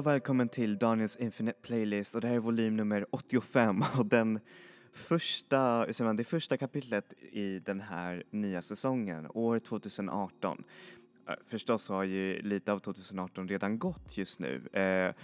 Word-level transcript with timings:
Och 0.00 0.06
välkommen 0.06 0.48
till 0.48 0.78
Daniels 0.78 1.16
Infinite 1.16 1.58
Playlist 1.62 2.14
och 2.14 2.20
det 2.20 2.28
här 2.28 2.34
är 2.34 2.38
volym 2.38 2.76
nummer 2.76 3.06
85 3.10 3.84
och 3.98 4.06
den 4.06 4.40
första, 4.92 5.84
hur 5.86 5.92
säger 5.92 6.08
man, 6.08 6.16
det 6.16 6.24
första 6.24 6.56
kapitlet 6.56 7.14
i 7.32 7.58
den 7.58 7.80
här 7.80 8.24
nya 8.30 8.62
säsongen, 8.62 9.26
år 9.34 9.58
2018. 9.58 10.64
Eh, 11.28 11.34
förstås 11.46 11.88
har 11.88 12.04
ju 12.04 12.42
lite 12.42 12.72
av 12.72 12.78
2018 12.78 13.48
redan 13.48 13.78
gått 13.78 14.18
just 14.18 14.40
nu 14.40 14.68
eh, 14.72 15.14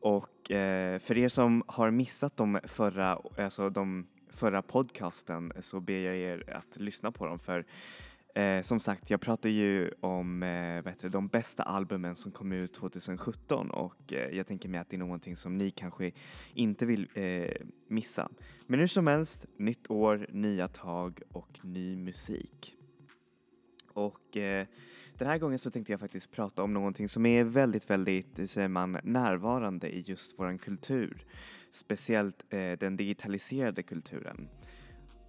och 0.00 0.50
eh, 0.50 0.98
för 0.98 1.18
er 1.18 1.28
som 1.28 1.62
har 1.66 1.90
missat 1.90 2.36
de 2.36 2.60
förra, 2.64 3.18
alltså 3.38 3.70
de 3.70 4.06
förra 4.30 4.62
podcasten 4.62 5.52
så 5.60 5.80
ber 5.80 5.98
jag 5.98 6.16
er 6.16 6.54
att 6.56 6.76
lyssna 6.76 7.12
på 7.12 7.26
dem 7.26 7.38
för 7.38 7.64
Eh, 8.38 8.62
som 8.62 8.80
sagt, 8.80 9.10
jag 9.10 9.20
pratar 9.20 9.48
ju 9.48 9.90
om 10.00 10.42
eh, 10.42 10.82
bättre, 10.82 11.08
de 11.08 11.28
bästa 11.28 11.62
albumen 11.62 12.16
som 12.16 12.32
kom 12.32 12.52
ut 12.52 12.74
2017 12.74 13.70
och 13.70 14.12
eh, 14.12 14.36
jag 14.36 14.46
tänker 14.46 14.68
mig 14.68 14.80
att 14.80 14.90
det 14.90 14.96
är 14.96 14.98
någonting 14.98 15.36
som 15.36 15.58
ni 15.58 15.70
kanske 15.70 16.12
inte 16.54 16.86
vill 16.86 17.08
eh, 17.14 17.66
missa. 17.88 18.28
Men 18.66 18.80
hur 18.80 18.86
som 18.86 19.06
helst, 19.06 19.46
nytt 19.56 19.90
år, 19.90 20.26
nya 20.30 20.68
tag 20.68 21.20
och 21.32 21.60
ny 21.62 21.96
musik. 21.96 22.74
Och 23.92 24.36
eh, 24.36 24.66
den 25.14 25.28
här 25.28 25.38
gången 25.38 25.58
så 25.58 25.70
tänkte 25.70 25.92
jag 25.92 26.00
faktiskt 26.00 26.30
prata 26.30 26.62
om 26.62 26.74
någonting 26.74 27.08
som 27.08 27.26
är 27.26 27.44
väldigt, 27.44 27.90
väldigt, 27.90 28.38
hur 28.38 28.46
säger 28.46 28.68
man, 28.68 28.98
närvarande 29.02 29.88
i 29.88 30.00
just 30.00 30.38
våran 30.38 30.58
kultur. 30.58 31.24
Speciellt 31.70 32.44
eh, 32.50 32.72
den 32.72 32.96
digitaliserade 32.96 33.82
kulturen. 33.82 34.48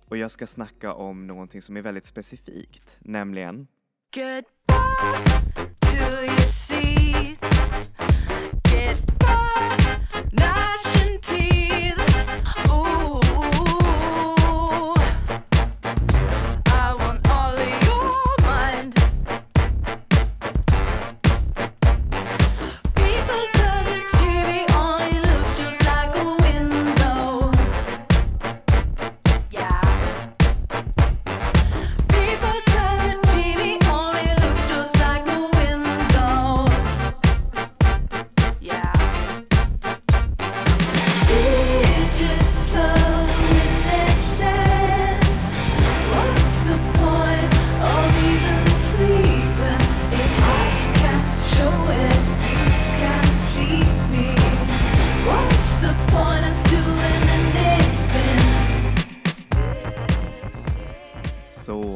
Och 0.10 0.18
jag 0.18 0.32
ska 0.32 0.48
snacka 0.48 0.94
om 0.94 1.28
någonting 1.28 1.62
som 1.62 1.78
är 1.78 1.82
väldigt 1.82 2.06
specifikt, 2.06 2.98
nämligen 3.02 3.68
Goodbye 4.14 4.46
to 5.82 5.98
your 5.98 6.38
seats. 6.40 7.40
Goodbye 8.64 10.00
now 10.32 10.69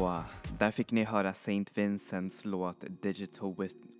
Så, 0.04 0.22
där 0.58 0.70
fick 0.70 0.92
ni 0.92 1.04
höra 1.04 1.32
Saint 1.32 1.78
Vincents 1.78 2.44
låt 2.44 2.84
Digital 3.02 3.54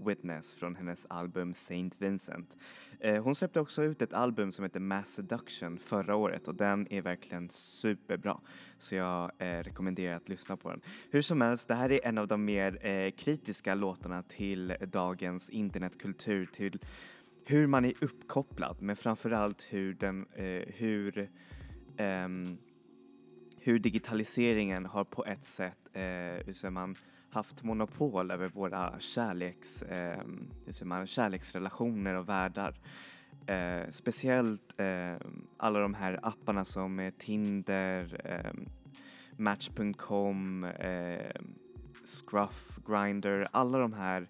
Witness 0.07 0.55
från 0.55 0.77
hennes 0.77 1.07
album 1.07 1.55
Saint 1.55 2.03
Vincent. 2.03 2.57
Eh, 3.01 3.23
hon 3.23 3.35
släppte 3.35 3.61
också 3.61 3.83
ut 3.83 4.03
ett 4.03 4.13
album 4.13 4.53
som 4.53 4.63
heter 4.63 4.81
Mass 4.81 5.09
Seduction 5.09 5.79
förra 5.79 6.17
året 6.17 6.49
och 6.49 6.55
den 6.55 6.93
är 6.93 7.03
verkligen 7.03 7.49
superbra. 7.51 8.41
Så 8.79 8.95
jag 8.95 9.31
eh, 9.39 9.47
rekommenderar 9.47 10.17
att 10.17 10.29
lyssna 10.29 10.57
på 10.57 10.71
den. 10.71 10.81
Hur 11.11 11.23
som 11.23 11.41
helst, 11.41 11.69
det 11.69 11.75
här 11.75 11.93
är 11.93 12.07
en 12.07 12.19
av 12.19 12.29
de 12.29 12.45
mer 12.45 12.87
eh, 12.87 13.11
kritiska 13.11 13.75
låtarna 13.75 14.23
till 14.23 14.75
dagens 14.93 15.51
internetkultur, 15.51 16.47
till 16.47 16.79
hur 17.45 17.67
man 17.67 17.85
är 17.85 17.93
uppkopplad, 18.01 18.77
men 18.81 18.97
framförallt 18.97 19.67
hur 19.71 19.95
den, 19.95 20.27
hur 20.67 21.29
um, 21.99 22.59
hur 23.65 23.79
digitaliseringen 23.79 24.87
har 24.87 25.05
på 25.05 25.25
ett 25.25 25.47
sätt, 25.47 25.79
eh, 25.93 26.03
hur 26.47 26.53
säger 26.53 26.71
man, 26.71 26.97
haft 27.31 27.63
monopol 27.63 28.31
över 28.31 28.49
våra 28.49 29.01
kärleks, 29.01 29.83
eh, 29.83 30.21
hur 30.67 30.73
säger 30.73 30.87
man, 30.87 31.07
kärleksrelationer 31.07 32.15
och 32.15 32.29
världar. 32.29 32.75
Eh, 33.47 33.91
speciellt 33.91 34.81
eh, 34.81 35.15
alla 35.57 35.79
de 35.79 35.95
här 35.95 36.19
apparna 36.23 36.65
som 36.65 37.01
är 37.01 37.11
Tinder, 37.11 38.21
eh, 38.25 38.53
Match.com, 39.37 40.65
eh, 40.65 41.41
Scruff, 42.05 42.79
Grindr, 42.87 43.49
alla 43.51 43.79
de 43.79 43.93
här 43.93 44.27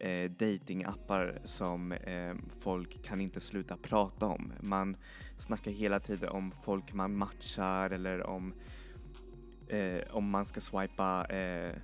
eh, 0.00 0.30
datingappar 0.30 1.38
som 1.44 1.92
eh, 1.92 2.34
folk 2.60 3.02
kan 3.02 3.20
inte 3.20 3.40
sluta 3.40 3.76
prata 3.76 4.26
om. 4.26 4.52
Man 4.60 4.96
snackar 5.38 5.70
hela 5.70 6.00
tiden 6.00 6.28
om 6.28 6.52
folk 6.64 6.92
man 6.92 7.16
matchar 7.16 7.90
eller 7.90 8.26
om 8.26 8.52
eh, 9.68 10.02
om 10.10 10.30
man 10.30 10.46
ska 10.46 10.60
swipa 10.60 11.24
eh, 11.24 11.74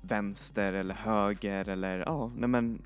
vänster 0.00 0.72
eller 0.72 0.94
höger 0.94 1.68
eller 1.68 1.98
ja, 1.98 2.30
nej 2.36 2.48
men 2.48 2.82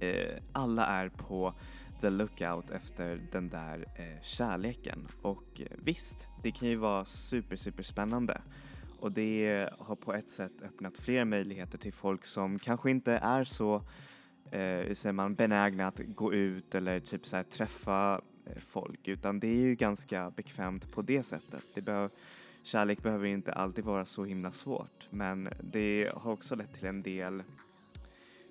eh, 0.00 0.36
alla 0.52 0.86
är 0.86 1.08
på 1.08 1.54
the 2.00 2.10
lookout 2.10 2.70
efter 2.70 3.20
den 3.32 3.48
där 3.48 3.84
eh, 3.96 4.22
kärleken 4.22 5.08
och 5.22 5.60
eh, 5.60 5.66
visst, 5.84 6.28
det 6.42 6.50
kan 6.50 6.68
ju 6.68 6.76
vara 6.76 7.04
super 7.04 7.56
super 7.56 7.82
spännande 7.82 8.40
och 9.00 9.12
det 9.12 9.68
har 9.78 9.96
på 9.96 10.14
ett 10.14 10.30
sätt 10.30 10.52
öppnat 10.62 10.96
fler 10.96 11.24
möjligheter 11.24 11.78
till 11.78 11.92
folk 11.92 12.26
som 12.26 12.58
kanske 12.58 12.90
inte 12.90 13.12
är 13.12 13.44
så 13.44 13.74
eh, 14.50 14.60
hur 14.60 14.94
säger 14.94 15.12
man, 15.12 15.34
benägna 15.34 15.86
att 15.86 16.00
gå 16.06 16.34
ut 16.34 16.74
eller 16.74 17.00
typ 17.00 17.26
så 17.26 17.36
här, 17.36 17.42
träffa 17.42 18.20
eh, 18.46 18.62
folk 18.66 19.08
utan 19.08 19.40
det 19.40 19.48
är 19.48 19.66
ju 19.66 19.74
ganska 19.74 20.30
bekvämt 20.30 20.92
på 20.92 21.02
det 21.02 21.22
sättet. 21.22 21.64
Det 21.74 21.80
behöver 21.80 22.10
kärlek 22.62 23.02
behöver 23.02 23.26
inte 23.26 23.52
alltid 23.52 23.84
vara 23.84 24.06
så 24.06 24.24
himla 24.24 24.52
svårt 24.52 25.08
men 25.10 25.48
det 25.60 26.12
har 26.14 26.32
också 26.32 26.54
lett 26.54 26.74
till 26.74 26.86
en 26.86 27.02
del, 27.02 27.42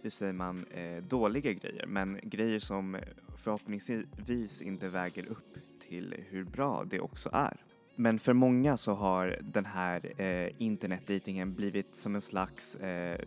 hur 0.01 0.09
säger 0.09 0.33
man, 0.33 0.65
eh, 0.71 1.03
dåliga 1.03 1.53
grejer 1.53 1.85
men 1.87 2.19
grejer 2.23 2.59
som 2.59 2.97
förhoppningsvis 3.37 4.61
inte 4.61 4.87
väger 4.87 5.25
upp 5.25 5.57
till 5.79 6.15
hur 6.29 6.43
bra 6.43 6.83
det 6.83 6.99
också 6.99 7.29
är. 7.33 7.57
Men 7.99 8.19
för 8.19 8.33
många 8.33 8.77
så 8.77 8.93
har 8.93 9.39
den 9.41 9.65
här 9.65 10.21
eh, 10.21 10.49
internetdatingen 10.57 11.53
blivit 11.53 11.95
som 11.95 12.15
en 12.15 12.21
slags, 12.21 12.75
eh, 12.75 13.19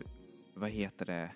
vad 0.53 0.69
heter 0.69 1.05
det, 1.05 1.29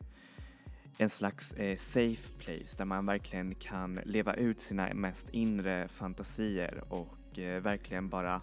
en 0.98 1.10
slags 1.10 1.54
eh, 1.54 1.78
safe 1.78 2.34
place 2.38 2.78
där 2.78 2.86
man 2.86 3.06
verkligen 3.06 3.56
kan 3.56 4.00
leva 4.06 4.34
ut 4.34 4.62
sina 4.62 4.94
mest 4.94 5.30
inre 5.30 5.88
fantasier 5.88 6.84
och 6.90 7.40
eh, 7.40 7.62
verkligen 7.62 8.10
bara 8.10 8.42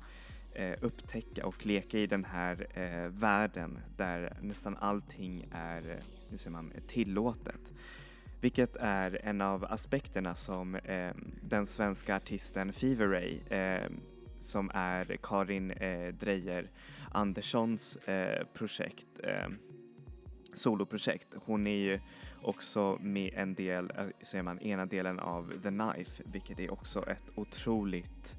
eh, 0.54 0.74
upptäcka 0.80 1.46
och 1.46 1.66
leka 1.66 1.98
i 1.98 2.06
den 2.06 2.24
här 2.24 2.66
eh, 2.74 3.08
världen 3.08 3.78
där 3.96 4.32
nästan 4.40 4.76
allting 4.76 5.48
är, 5.52 6.00
hur 6.28 6.36
säger 6.36 6.52
man, 6.52 6.72
tillåtet. 6.86 7.72
Vilket 8.40 8.76
är 8.76 9.20
en 9.24 9.40
av 9.40 9.64
aspekterna 9.64 10.34
som 10.34 10.74
eh, 10.74 11.10
den 11.42 11.66
svenska 11.66 12.16
artisten 12.16 12.72
Fever 12.72 13.06
Ray 13.06 13.38
eh, 13.58 13.90
som 14.42 14.70
är 14.74 15.16
Karin 15.22 15.70
eh, 15.70 16.14
Drejer 16.14 16.66
Anderssons 17.12 17.96
eh, 17.96 18.46
projekt, 18.52 19.20
eh, 19.22 19.48
soloprojekt. 20.54 21.34
Hon 21.44 21.66
är 21.66 21.76
ju 21.76 22.00
också 22.42 22.98
med 23.00 23.34
en 23.34 23.54
del, 23.54 23.92
eh, 23.98 24.06
säger 24.22 24.42
man, 24.42 24.60
ena 24.60 24.86
delen 24.86 25.20
av 25.20 25.52
The 25.62 25.68
Knife, 25.68 26.22
vilket 26.26 26.60
är 26.60 26.72
också 26.72 27.06
ett 27.06 27.24
otroligt 27.34 28.36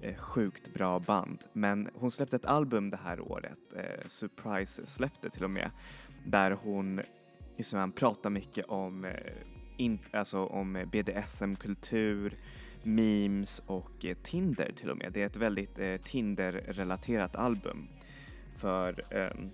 eh, 0.00 0.16
sjukt 0.16 0.74
bra 0.74 0.98
band. 1.00 1.38
Men 1.52 1.90
hon 1.94 2.10
släppte 2.10 2.36
ett 2.36 2.46
album 2.46 2.90
det 2.90 3.00
här 3.04 3.20
året, 3.20 3.58
eh, 3.76 4.06
Surprise 4.06 4.86
släppte 4.86 5.30
till 5.30 5.44
och 5.44 5.50
med, 5.50 5.70
där 6.26 6.50
hon 6.50 7.00
liksom, 7.56 7.78
man 7.78 7.92
pratar 7.92 8.30
mycket 8.30 8.66
om, 8.66 9.04
eh, 9.04 9.12
in, 9.76 9.98
alltså 10.12 10.46
om 10.46 10.84
BDSM-kultur, 10.92 12.36
memes 12.84 13.62
och 13.66 14.04
eh, 14.04 14.16
Tinder 14.22 14.72
till 14.76 14.90
och 14.90 14.96
med. 14.96 15.12
Det 15.12 15.22
är 15.22 15.26
ett 15.26 15.36
väldigt 15.36 15.78
eh, 15.78 15.96
Tinder-relaterat 15.96 17.36
album. 17.36 17.88
För, 18.56 19.04
eh, 19.10 19.48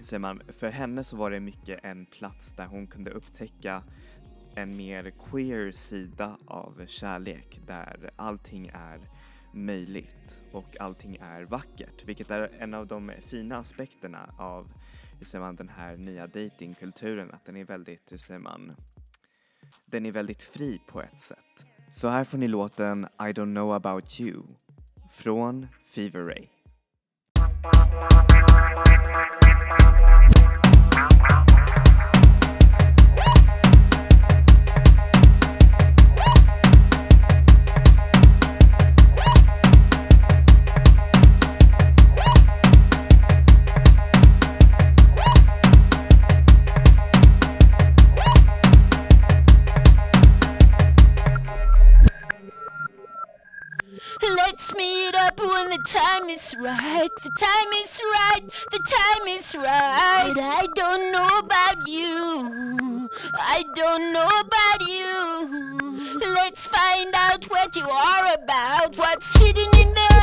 säger 0.00 0.18
man, 0.18 0.42
för 0.58 0.68
henne 0.68 1.04
så 1.04 1.16
var 1.16 1.30
det 1.30 1.40
mycket 1.40 1.84
en 1.84 2.06
plats 2.06 2.52
där 2.56 2.66
hon 2.66 2.86
kunde 2.86 3.10
upptäcka 3.10 3.82
en 4.54 4.76
mer 4.76 5.12
queer 5.30 5.72
sida 5.72 6.36
av 6.46 6.86
kärlek 6.86 7.60
där 7.66 8.10
allting 8.16 8.70
är 8.74 9.00
möjligt 9.52 10.40
och 10.52 10.80
allting 10.80 11.16
är 11.20 11.42
vackert, 11.42 12.04
vilket 12.04 12.30
är 12.30 12.50
en 12.58 12.74
av 12.74 12.86
de 12.86 13.12
fina 13.20 13.56
aspekterna 13.56 14.34
av 14.38 14.68
hur 15.18 15.26
säger 15.26 15.44
man, 15.44 15.56
den 15.56 15.68
här 15.68 15.96
nya 15.96 16.26
datingkulturen, 16.26 17.30
att 17.30 17.44
den 17.44 17.56
är 17.56 17.64
väldigt, 17.64 18.12
hur 18.12 18.18
säger 18.18 18.40
man, 18.40 18.72
den 19.86 20.06
är 20.06 20.12
väldigt 20.12 20.42
fri 20.42 20.80
på 20.86 21.02
ett 21.02 21.20
sätt. 21.20 21.66
Så 21.94 22.08
här 22.08 22.24
får 22.24 22.38
ni 22.38 22.48
låten 22.48 23.04
I 23.04 23.32
don't 23.32 23.54
know 23.54 23.72
about 23.72 24.20
you 24.20 24.42
från 25.12 25.66
Fever 25.86 26.20
Ray. 26.20 26.48
Is 56.34 56.56
right. 56.58 57.10
The 57.22 57.30
time 57.30 57.72
is 57.84 58.00
right. 58.12 58.42
The 58.72 58.78
time 58.78 59.28
is 59.28 59.54
right. 59.56 60.32
But 60.34 60.42
I 60.42 60.66
don't 60.74 61.12
know 61.12 61.38
about 61.38 61.86
you. 61.86 63.08
I 63.34 63.64
don't 63.74 64.12
know 64.12 64.30
about 64.44 64.80
you. 64.88 66.18
Let's 66.34 66.66
find 66.66 67.14
out 67.14 67.44
what 67.44 67.76
you 67.76 67.88
are 67.88 68.34
about. 68.34 68.96
What's 68.96 69.36
hidden 69.36 69.70
in 69.80 69.94
there? 69.94 70.13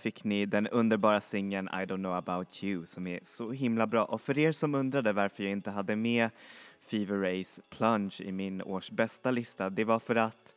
Fick 0.00 0.24
ni 0.24 0.46
den 0.46 0.66
underbara 0.66 1.20
singeln 1.20 1.68
I 1.68 1.84
don't 1.84 1.96
know 1.96 2.14
about 2.14 2.64
you 2.64 2.86
som 2.86 3.06
är 3.06 3.20
så 3.22 3.50
himla 3.52 3.86
bra. 3.86 4.04
Och 4.04 4.20
för 4.20 4.38
er 4.38 4.52
som 4.52 4.74
undrade 4.74 5.12
varför 5.12 5.42
jag 5.42 5.52
inte 5.52 5.70
hade 5.70 5.96
med 5.96 6.30
Fever 6.80 7.16
Rays 7.16 7.60
Plunge 7.70 8.16
i 8.20 8.32
min 8.32 8.62
års 8.62 8.90
bästa 8.90 9.30
lista, 9.30 9.70
det 9.70 9.84
var 9.84 9.98
för 9.98 10.16
att 10.16 10.56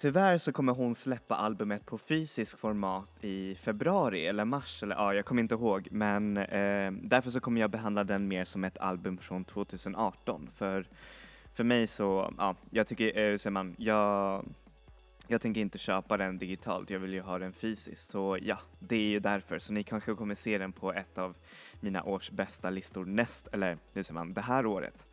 Tyvärr 0.00 0.38
så 0.38 0.52
kommer 0.52 0.72
hon 0.72 0.94
släppa 0.94 1.34
albumet 1.34 1.86
på 1.86 1.98
fysisk 1.98 2.58
format 2.58 3.10
i 3.20 3.54
februari 3.54 4.26
eller 4.26 4.44
mars 4.44 4.82
eller 4.82 4.96
ja, 4.96 5.14
jag 5.14 5.24
kommer 5.24 5.42
inte 5.42 5.54
ihåg. 5.54 5.88
Men 5.90 6.36
eh, 6.36 6.92
därför 6.92 7.30
så 7.30 7.40
kommer 7.40 7.60
jag 7.60 7.70
behandla 7.70 8.04
den 8.04 8.28
mer 8.28 8.44
som 8.44 8.64
ett 8.64 8.78
album 8.78 9.18
från 9.18 9.44
2018 9.44 10.48
för 10.54 10.86
för 11.58 11.64
mig 11.64 11.86
så, 11.86 12.34
ja, 12.38 12.54
jag 12.70 12.86
tycker, 12.86 13.18
eh, 13.18 13.30
hur 13.30 13.38
säger 13.38 13.52
man, 13.52 13.76
jag 13.78 14.44
jag 15.30 15.40
tänker 15.40 15.60
inte 15.60 15.78
köpa 15.78 16.16
den 16.16 16.38
digitalt, 16.38 16.90
jag 16.90 16.98
vill 16.98 17.14
ju 17.14 17.20
ha 17.20 17.38
den 17.38 17.52
fysiskt. 17.52 18.08
Så 18.08 18.38
ja, 18.42 18.58
det 18.78 18.96
är 18.96 19.08
ju 19.08 19.20
därför. 19.20 19.58
Så 19.58 19.72
ni 19.72 19.82
kanske 19.82 20.14
kommer 20.14 20.34
se 20.34 20.58
den 20.58 20.72
på 20.72 20.92
ett 20.92 21.18
av 21.18 21.36
mina 21.80 22.02
års 22.02 22.30
bästa 22.30 22.70
listor 22.70 23.04
näst, 23.04 23.48
eller 23.52 23.78
hur 23.92 24.02
säger 24.02 24.14
man, 24.14 24.34
det 24.34 24.40
här 24.40 24.66
året. 24.66 25.06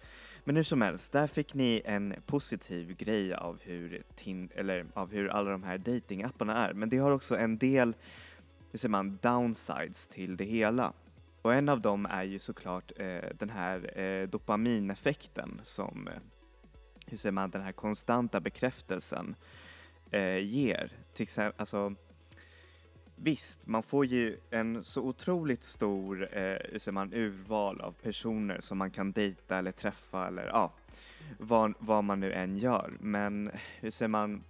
Men 0.43 0.55
hur 0.55 0.63
som 0.63 0.81
helst, 0.81 1.11
där 1.11 1.27
fick 1.27 1.53
ni 1.53 1.81
en 1.85 2.15
positiv 2.25 2.95
grej 2.97 3.33
av 3.33 3.59
hur, 3.61 4.03
tin, 4.15 4.49
eller 4.55 4.85
av 4.93 5.11
hur 5.11 5.27
alla 5.27 5.51
de 5.51 5.63
här 5.63 5.77
datingapparna 5.77 6.67
är. 6.67 6.73
Men 6.73 6.89
det 6.89 6.97
har 6.97 7.11
också 7.11 7.37
en 7.37 7.57
del, 7.57 7.95
hur 8.71 8.79
säger 8.79 8.91
man, 8.91 9.19
downsides 9.21 10.07
till 10.07 10.37
det 10.37 10.45
hela. 10.45 10.93
Och 11.41 11.53
en 11.53 11.69
av 11.69 11.81
dem 11.81 12.05
är 12.05 12.23
ju 12.23 12.39
såklart 12.39 12.91
eh, 12.95 13.29
den 13.37 13.49
här 13.49 13.99
eh, 13.99 14.27
dopamineffekten 14.27 15.61
som, 15.63 16.07
eh, 16.07 16.13
hur 17.05 17.17
säger 17.17 17.33
man, 17.33 17.49
den 17.49 17.61
här 17.61 17.71
konstanta 17.71 18.39
bekräftelsen 18.39 19.35
eh, 20.11 20.37
ger. 20.37 20.91
Till 21.13 21.23
exempel, 21.23 21.59
alltså, 21.59 21.95
visst, 23.15 23.67
man 23.67 23.83
får 23.83 24.05
ju 24.05 24.37
en 24.49 24.83
så 24.83 25.01
otroligt 25.01 25.63
stor 25.63 26.23
eh, 26.37 26.57
hur 26.71 26.91
man, 26.91 27.13
urval 27.13 27.81
av 27.81 27.91
personer 27.91 28.61
som 28.61 28.77
man 28.77 28.91
kan 28.91 29.11
dejta 29.11 29.57
eller 29.57 29.71
träffa 29.71 30.27
eller 30.27 30.47
ja, 30.47 30.73
vad, 31.39 31.73
vad 31.79 32.03
man 32.03 32.19
nu 32.19 32.33
än 32.33 32.57
gör. 32.57 32.93
Men 32.99 33.51
hur 33.79 33.89
säger 33.89 34.09
man, 34.09 34.43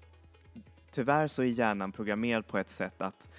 tyvärr 0.92 1.28
så 1.28 1.44
är 1.44 1.48
hjärnan 1.48 1.92
programmerad 1.92 2.48
på 2.48 2.58
ett 2.58 2.70
sätt 2.70 3.02
att 3.02 3.30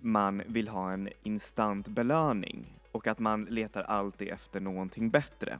man 0.00 0.42
vill 0.46 0.68
ha 0.68 0.92
en 0.92 1.08
instant 1.22 1.88
belöning 1.88 2.66
och 2.92 3.06
att 3.06 3.18
man 3.18 3.44
letar 3.44 3.82
alltid 3.82 4.28
efter 4.28 4.60
någonting 4.60 5.10
bättre. 5.10 5.58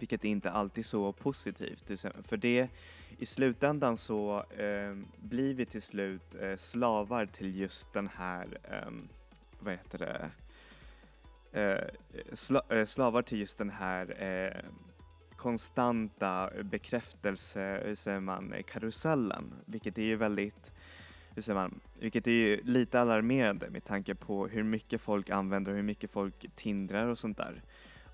Vilket 0.00 0.24
är 0.24 0.28
inte 0.28 0.50
alltid 0.50 0.86
så 0.86 1.12
positivt. 1.12 1.90
För 2.24 2.36
det, 2.36 2.68
i 3.18 3.26
slutändan 3.26 3.96
så 3.96 4.44
eh, 4.50 4.96
blir 5.16 5.54
vi 5.54 5.66
till 5.66 5.82
slut 5.82 6.34
eh, 6.40 6.56
slavar 6.56 7.26
till 7.26 7.56
just 7.56 7.92
den 7.92 8.08
här, 8.08 8.58
eh, 8.64 8.92
vad 9.60 9.72
heter 9.72 9.98
det, 9.98 10.30
eh, 11.60 11.84
sla, 12.32 12.62
eh, 12.68 12.86
slavar 12.86 13.22
till 13.22 13.40
just 13.40 13.58
den 13.58 13.70
här 13.70 14.22
eh, 14.22 14.70
konstanta 15.36 16.50
bekräftelse, 16.62 17.82
hur 17.84 17.94
säger 17.94 18.20
man, 18.20 18.54
karusellen. 18.66 19.54
Vilket 19.64 19.98
är 19.98 20.02
ju 20.02 20.16
väldigt, 20.16 20.72
hur 21.34 21.42
säger 21.42 21.60
man, 21.60 21.80
vilket 21.98 22.26
är 22.26 22.30
ju 22.30 22.60
lite 22.64 23.00
alarmerande 23.00 23.70
med 23.70 23.84
tanke 23.84 24.14
på 24.14 24.46
hur 24.46 24.62
mycket 24.62 25.00
folk 25.00 25.30
använder 25.30 25.72
och 25.72 25.76
hur 25.76 25.84
mycket 25.84 26.10
folk 26.10 26.46
tindrar 26.56 27.06
och 27.06 27.18
sånt 27.18 27.36
där. 27.36 27.62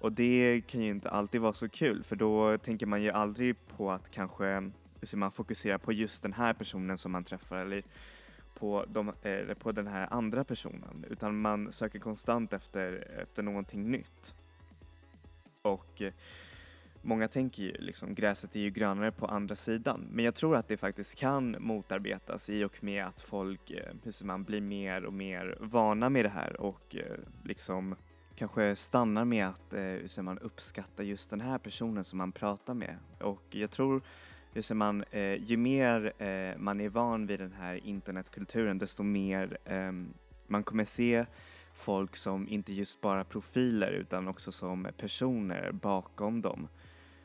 Och 0.01 0.13
det 0.13 0.63
kan 0.67 0.81
ju 0.81 0.91
inte 0.91 1.11
alltid 1.11 1.41
vara 1.41 1.53
så 1.53 1.69
kul 1.69 2.05
för 2.05 2.17
då 2.17 2.59
tänker 2.59 2.87
man 2.87 3.03
ju 3.03 3.11
aldrig 3.11 3.57
på 3.69 3.91
att 3.91 4.11
kanske 4.11 4.71
så 5.03 5.17
man 5.17 5.33
fokuserar 5.33 5.79
på 5.79 5.93
just 5.93 6.23
den 6.23 6.33
här 6.33 6.53
personen 6.53 6.99
som 6.99 7.13
man 7.13 7.25
träffar 7.25 7.57
eller 7.57 7.83
på, 8.55 8.85
de, 8.89 9.09
eh, 9.09 9.15
eller 9.23 9.55
på 9.55 9.73
den 9.73 9.87
här 9.87 10.09
andra 10.11 10.45
personen 10.45 11.07
utan 11.11 11.41
man 11.41 11.73
söker 11.73 11.99
konstant 11.99 12.53
efter, 12.53 13.09
efter 13.23 13.43
någonting 13.43 13.91
nytt. 13.91 14.35
Och 15.63 16.03
eh, 16.03 16.13
många 17.03 17.29
tänker 17.29 17.63
ju 17.63 17.73
liksom 17.73 18.15
gräset 18.15 18.57
är 18.57 18.61
ju 18.61 18.71
grönare 18.71 19.13
på 19.13 19.27
andra 19.27 19.57
sidan 19.57 20.09
men 20.11 20.25
jag 20.25 20.35
tror 20.35 20.57
att 20.57 20.69
det 20.69 20.77
faktiskt 20.77 21.15
kan 21.15 21.57
motarbetas 21.59 22.51
i 22.51 22.65
och 22.65 22.85
med 22.85 23.07
att 23.07 23.21
folk 23.21 23.71
eh, 23.71 24.25
man 24.25 24.45
blir 24.45 24.61
mer 24.61 25.05
och 25.05 25.13
mer 25.13 25.57
vana 25.61 26.09
med 26.09 26.25
det 26.25 26.29
här 26.29 26.61
och 26.61 26.97
eh, 26.97 27.17
liksom 27.45 27.97
kanske 28.37 28.77
stannar 28.77 29.25
med 29.25 29.47
att 29.47 29.73
eh, 29.73 29.81
hur 29.81 30.23
man, 30.23 30.39
uppskatta 30.39 31.03
just 31.03 31.31
den 31.31 31.41
här 31.41 31.59
personen 31.59 32.05
som 32.05 32.19
man 32.19 32.33
pratar 32.33 32.75
med. 32.75 32.97
Och 33.21 33.43
jag 33.51 33.71
tror 33.71 34.03
hur 34.53 34.75
man, 34.75 35.05
eh, 35.11 35.43
ju 35.43 35.57
mer 35.57 36.13
eh, 36.23 36.59
man 36.59 36.81
är 36.81 36.89
van 36.89 37.27
vid 37.27 37.41
den 37.41 37.53
här 37.53 37.87
internetkulturen 37.87 38.79
desto 38.79 39.03
mer 39.03 39.59
ehm, 39.65 40.15
man 40.47 40.65
kommer 40.65 40.85
se 40.85 41.27
folk 41.75 42.17
som 42.17 42.49
inte 42.49 42.73
just 42.73 43.01
bara 43.01 43.25
profiler 43.25 43.91
utan 43.91 44.29
också 44.29 44.53
som 44.53 44.89
personer 44.97 45.73
bakom 45.73 46.43
dem. 46.43 46.69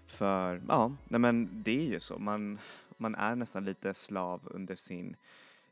För 0.08 0.62
ja, 0.68 0.96
nej 1.08 1.20
men 1.20 1.63
det 1.63 1.88
är 1.88 1.91
ju 1.91 2.00
så. 2.00 2.20
Man, 2.20 2.60
man 2.98 3.15
är 3.15 3.36
nästan 3.36 3.65
lite 3.65 3.94
slav 3.94 4.41
under 4.44 4.75
sin 4.75 5.15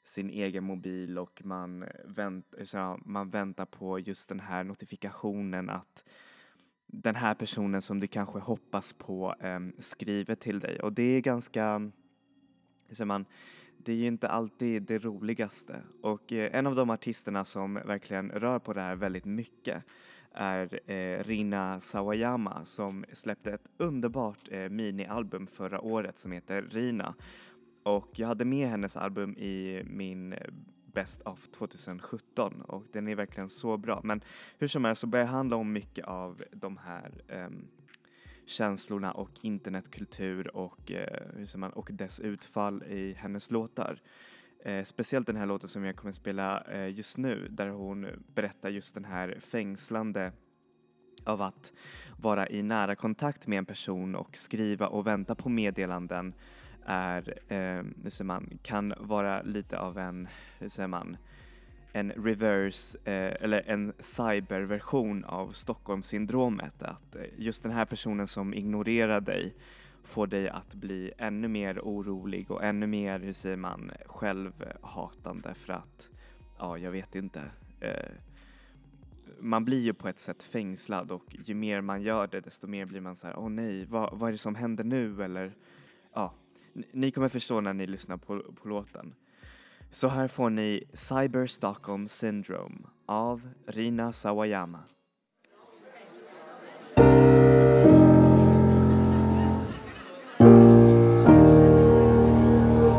sin 0.10 0.30
egen 0.30 0.64
mobil 0.64 1.18
och 1.18 1.42
man, 1.46 1.86
vänt, 2.06 2.54
så 2.64 3.00
man 3.06 3.30
väntar 3.30 3.66
på 3.66 4.00
just 4.00 4.30
den 4.30 4.40
här 4.40 4.64
notifikationen 4.64 5.70
att 5.70 6.04
den 6.88 7.16
här 7.16 7.36
personen 7.36 7.82
som 7.82 8.00
du 8.00 8.08
kanske 8.08 8.40
hoppas 8.40 8.94
på 8.94 9.36
eh, 9.40 9.60
skriver 9.78 10.36
till 10.36 10.60
dig. 10.60 10.80
Och 10.80 10.94
det 10.94 11.04
är 11.04 11.22
ganska, 11.22 11.92
så 12.92 13.06
man, 13.06 13.26
det 13.78 13.92
är 13.92 13.96
ju 13.96 14.08
inte 14.08 14.28
alltid 14.28 14.84
det 14.84 14.98
roligaste. 14.98 15.82
Och 16.02 16.32
eh, 16.34 16.56
en 16.56 16.68
av 16.68 16.76
de 16.76 16.90
artisterna 16.90 17.46
som 17.46 17.74
verkligen 17.74 18.32
rör 18.32 18.60
på 18.60 18.74
det 18.74 18.82
här 18.82 18.96
väldigt 18.96 19.26
mycket 19.26 19.84
är 20.32 20.92
eh, 20.92 21.24
Rina 21.24 21.80
Sawayama 21.80 22.66
som 22.66 23.06
släppte 23.14 23.52
ett 23.52 23.70
underbart 23.78 24.50
eh, 24.52 24.70
minialbum 24.70 25.48
förra 25.48 25.82
året 25.82 26.18
som 26.18 26.32
heter 26.32 26.62
Rina 26.62 27.16
och 27.84 28.20
jag 28.20 28.28
hade 28.28 28.46
med 28.46 28.70
hennes 28.70 28.98
album 28.98 29.38
i 29.38 29.84
min 29.86 30.34
eh, 30.34 30.40
Best 30.94 31.22
of 31.22 31.48
2017 31.48 32.62
och 32.62 32.84
den 32.92 33.08
är 33.08 33.16
verkligen 33.16 33.50
så 33.50 33.78
bra. 33.78 34.02
Men 34.04 34.22
hur 34.58 34.68
som 34.68 34.86
helst 34.86 35.02
så 35.02 35.08
börjar 35.08 35.26
det 35.26 35.32
handla 35.32 35.56
om 35.56 35.74
mycket 35.74 36.06
av 36.06 36.44
de 36.52 36.78
här 36.78 37.22
um, 37.28 37.68
känslorna 38.46 39.12
och 39.12 39.30
internetkultur 39.42 40.56
och, 40.56 40.92
eh, 40.92 41.40
uh, 41.40 41.58
man, 41.58 41.72
och 41.72 41.90
dess 41.92 42.20
utfall 42.20 42.84
i 42.84 43.14
hennes 43.14 43.52
låtar. 43.52 44.02
Eh, 44.66 44.84
speciellt 44.84 45.28
den 45.28 45.36
här 45.36 45.46
låten 45.46 45.70
som 45.70 45.84
jag 45.84 45.96
kommer 45.96 46.12
spela 46.12 46.62
eh, 46.62 46.90
just 46.90 47.18
nu 47.18 47.48
där 47.50 47.68
hon 47.68 48.08
berättar 48.36 48.70
just 48.70 48.94
den 48.94 49.06
här 49.06 49.38
fängslande 49.40 50.32
av 51.24 51.42
att 51.42 51.74
vara 52.18 52.50
i 52.50 52.64
nära 52.64 52.96
kontakt 52.96 53.48
med 53.48 53.58
en 53.58 53.66
person 53.66 54.16
och 54.16 54.38
skriva 54.38 54.88
och 54.88 55.08
vänta 55.08 55.36
på 55.36 55.50
meddelanden 55.50 56.34
är, 56.90 57.40
eh, 57.48 57.84
hur 58.04 58.10
säger 58.10 58.26
man, 58.26 58.60
kan 58.62 58.94
vara 58.98 59.42
lite 59.42 59.80
av 59.80 59.98
en, 59.98 60.28
hur 60.60 60.70
säger 60.70 60.88
man, 60.88 61.18
en 61.92 62.12
reverse 62.12 62.98
eh, 63.04 63.44
eller 63.44 63.70
en 63.70 63.94
cyberversion 64.00 65.26
av 65.26 65.52
Stockholmssyndromet. 65.52 66.84
Att 66.84 67.16
eh, 67.16 67.24
just 67.38 67.64
den 67.64 67.72
här 67.72 67.86
personen 67.86 68.28
som 68.28 68.54
ignorerar 68.54 69.22
dig 69.22 69.56
får 70.04 70.28
dig 70.28 70.50
att 70.50 70.74
bli 70.74 71.12
ännu 71.18 71.48
mer 71.48 71.80
orolig 71.80 72.52
och 72.52 72.64
ännu 72.64 72.88
mer, 72.88 73.20
hur 73.20 73.34
säger 73.34 73.58
man, 73.58 73.92
självhatande 74.06 75.54
för 75.54 75.74
att, 75.74 76.10
ja, 76.60 76.78
jag 76.78 76.92
vet 76.92 77.16
inte. 77.16 77.42
Eh, 77.80 78.12
man 79.40 79.66
blir 79.66 79.82
ju 79.82 79.94
på 79.94 80.08
ett 80.08 80.20
sätt 80.20 80.44
fängslad 80.44 81.12
och 81.12 81.26
ju 81.30 81.54
mer 81.54 81.82
man 81.82 82.02
gör 82.02 82.28
det 82.28 82.40
desto 82.40 82.68
mer 82.68 82.86
blir 82.86 83.02
man 83.02 83.16
så 83.16 83.28
här, 83.28 83.38
åh 83.38 83.46
oh, 83.46 83.50
nej, 83.50 83.86
vad, 83.86 84.20
vad 84.20 84.28
är 84.28 84.32
det 84.32 84.38
som 84.38 84.56
händer 84.56 84.84
nu 84.84 85.24
eller 85.24 85.56
ja, 86.14 86.34
ni 86.92 87.12
kommer 87.12 87.30
förstå 87.30 87.62
när 87.62 87.74
ni 87.74 87.88
lyssnar 87.88 88.18
på, 88.18 88.44
på 88.62 88.68
låten. 88.68 89.16
Så 89.92 90.08
här 90.08 90.28
får 90.28 90.50
ni 90.50 90.84
Cyber 90.94 91.46
Stockholm 91.46 92.08
Syndrome 92.08 92.78
av 93.06 93.50
Rina 93.68 94.14
Sawayama. 94.14 94.84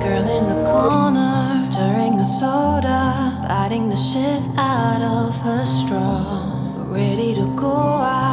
Girl 0.03 0.29
in 0.39 0.45
the 0.49 0.65
corner, 0.73 1.61
stirring 1.61 2.19
the 2.19 2.25
soda, 2.25 3.33
biting 3.49 3.91
the 3.91 3.97
shit 3.97 4.43
out 4.59 5.03
of 5.03 5.37
her 5.37 5.65
straw. 5.65 6.51
Ready 6.93 7.35
to 7.35 7.47
go 7.57 7.67
out, 7.67 8.30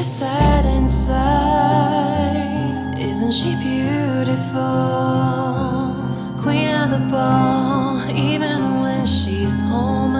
Pretty 0.00 0.12
sad 0.14 0.64
inside, 0.64 2.34
isn't 2.98 3.32
she 3.32 3.54
beautiful? 3.56 4.56
Queen 6.40 6.70
of 6.70 6.88
the 6.88 7.00
ball, 7.10 8.00
even 8.08 8.80
when 8.80 9.04
she's 9.04 9.60
home 9.64 10.16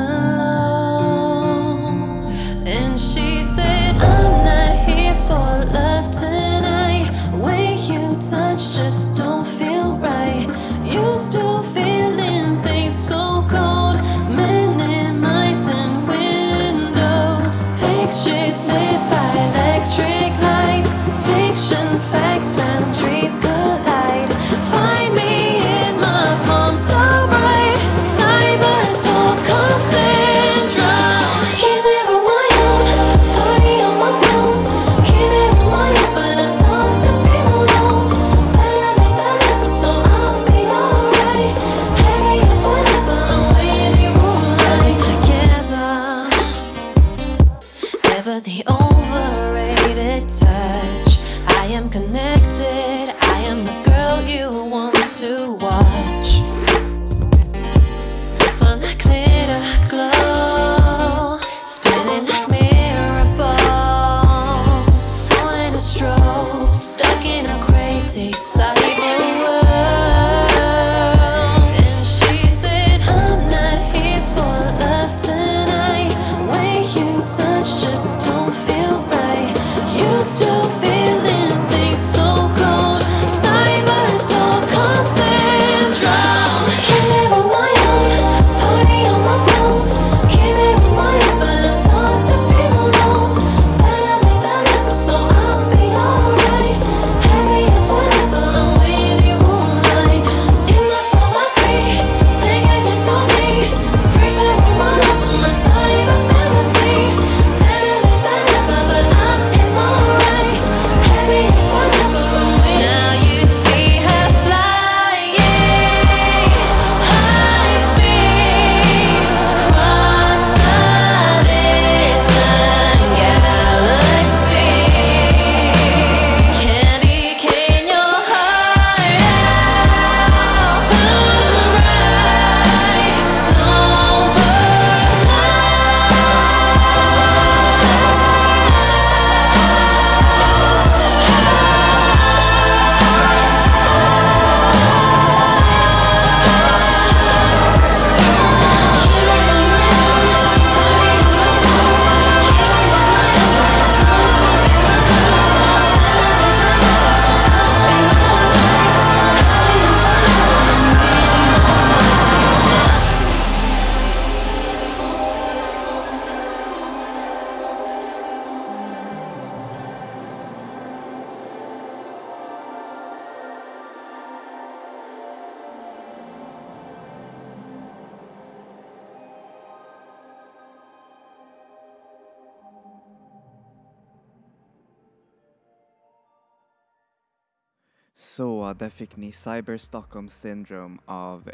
fick 189.00 189.16
ni 189.16 189.32
Cyber 189.32 189.78
Stockholm 189.78 190.28
Syndrome 190.28 190.98
av 191.04 191.50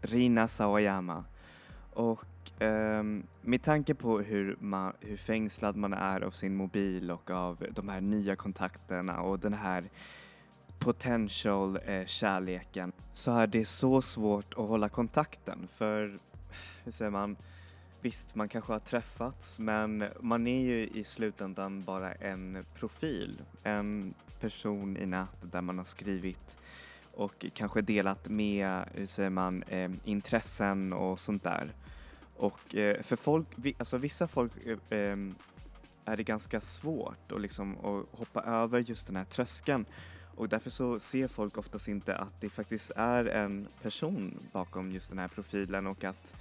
Rina 0.00 0.48
Sawayama. 0.48 1.24
Och 1.92 2.24
ehm, 2.58 3.26
med 3.40 3.62
tanke 3.62 3.94
på 3.94 4.20
hur, 4.20 4.56
man, 4.60 4.92
hur 5.00 5.16
fängslad 5.16 5.76
man 5.76 5.92
är 5.92 6.20
av 6.20 6.30
sin 6.30 6.56
mobil 6.56 7.10
och 7.10 7.30
av 7.30 7.66
de 7.70 7.88
här 7.88 8.00
nya 8.00 8.36
kontakterna 8.36 9.20
och 9.20 9.38
den 9.38 9.54
här 9.54 9.90
potential 10.78 11.78
eh, 11.86 12.06
kärleken 12.06 12.92
så 13.12 13.30
är 13.30 13.46
det 13.46 13.64
så 13.64 14.02
svårt 14.02 14.52
att 14.52 14.68
hålla 14.68 14.88
kontakten 14.88 15.68
för, 15.76 16.18
hur 16.84 16.92
säger 16.92 17.10
man, 17.10 17.36
visst 18.00 18.34
man 18.34 18.48
kanske 18.48 18.72
har 18.72 18.80
träffats 18.80 19.58
men 19.58 20.04
man 20.20 20.46
är 20.46 20.60
ju 20.60 20.88
i 20.88 21.04
slutändan 21.04 21.82
bara 21.82 22.12
en 22.12 22.64
profil, 22.74 23.42
en 23.62 24.14
person 24.40 24.96
i 24.96 25.06
nätet 25.06 25.52
där 25.52 25.60
man 25.60 25.78
har 25.78 25.84
skrivit 25.84 26.56
och 27.18 27.46
kanske 27.54 27.80
delat 27.80 28.28
med, 28.28 28.84
hur 28.94 29.06
säger 29.06 29.30
man, 29.30 29.62
eh, 29.62 29.90
intressen 30.04 30.92
och 30.92 31.20
sånt 31.20 31.44
där. 31.44 31.72
Och 32.36 32.74
eh, 32.74 33.02
för 33.02 33.16
folk, 33.16 33.46
alltså 33.78 33.96
vissa 33.96 34.28
folk 34.28 34.52
eh, 34.66 34.78
ehm, 34.90 35.34
är 36.04 36.16
det 36.16 36.22
ganska 36.22 36.60
svårt 36.60 37.32
att 37.32 37.40
liksom 37.40 37.76
att 37.78 38.18
hoppa 38.18 38.42
över 38.42 38.78
just 38.80 39.06
den 39.06 39.16
här 39.16 39.24
tröskeln 39.24 39.84
och 40.34 40.48
därför 40.48 40.70
så 40.70 40.98
ser 40.98 41.28
folk 41.28 41.58
oftast 41.58 41.88
inte 41.88 42.16
att 42.16 42.40
det 42.40 42.48
faktiskt 42.48 42.90
är 42.96 43.24
en 43.24 43.68
person 43.82 44.38
bakom 44.52 44.92
just 44.92 45.10
den 45.10 45.18
här 45.18 45.28
profilen 45.28 45.86
och 45.86 46.04
att 46.04 46.34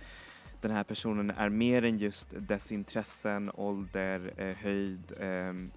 den 0.61 0.71
här 0.71 0.83
personen 0.83 1.29
är 1.29 1.49
mer 1.49 1.83
än 1.83 1.97
just 1.97 2.33
dess 2.37 2.71
intressen, 2.71 3.51
ålder, 3.53 4.33
eh, 4.37 4.55
höjd, 4.55 5.13
ehm, 5.19 5.71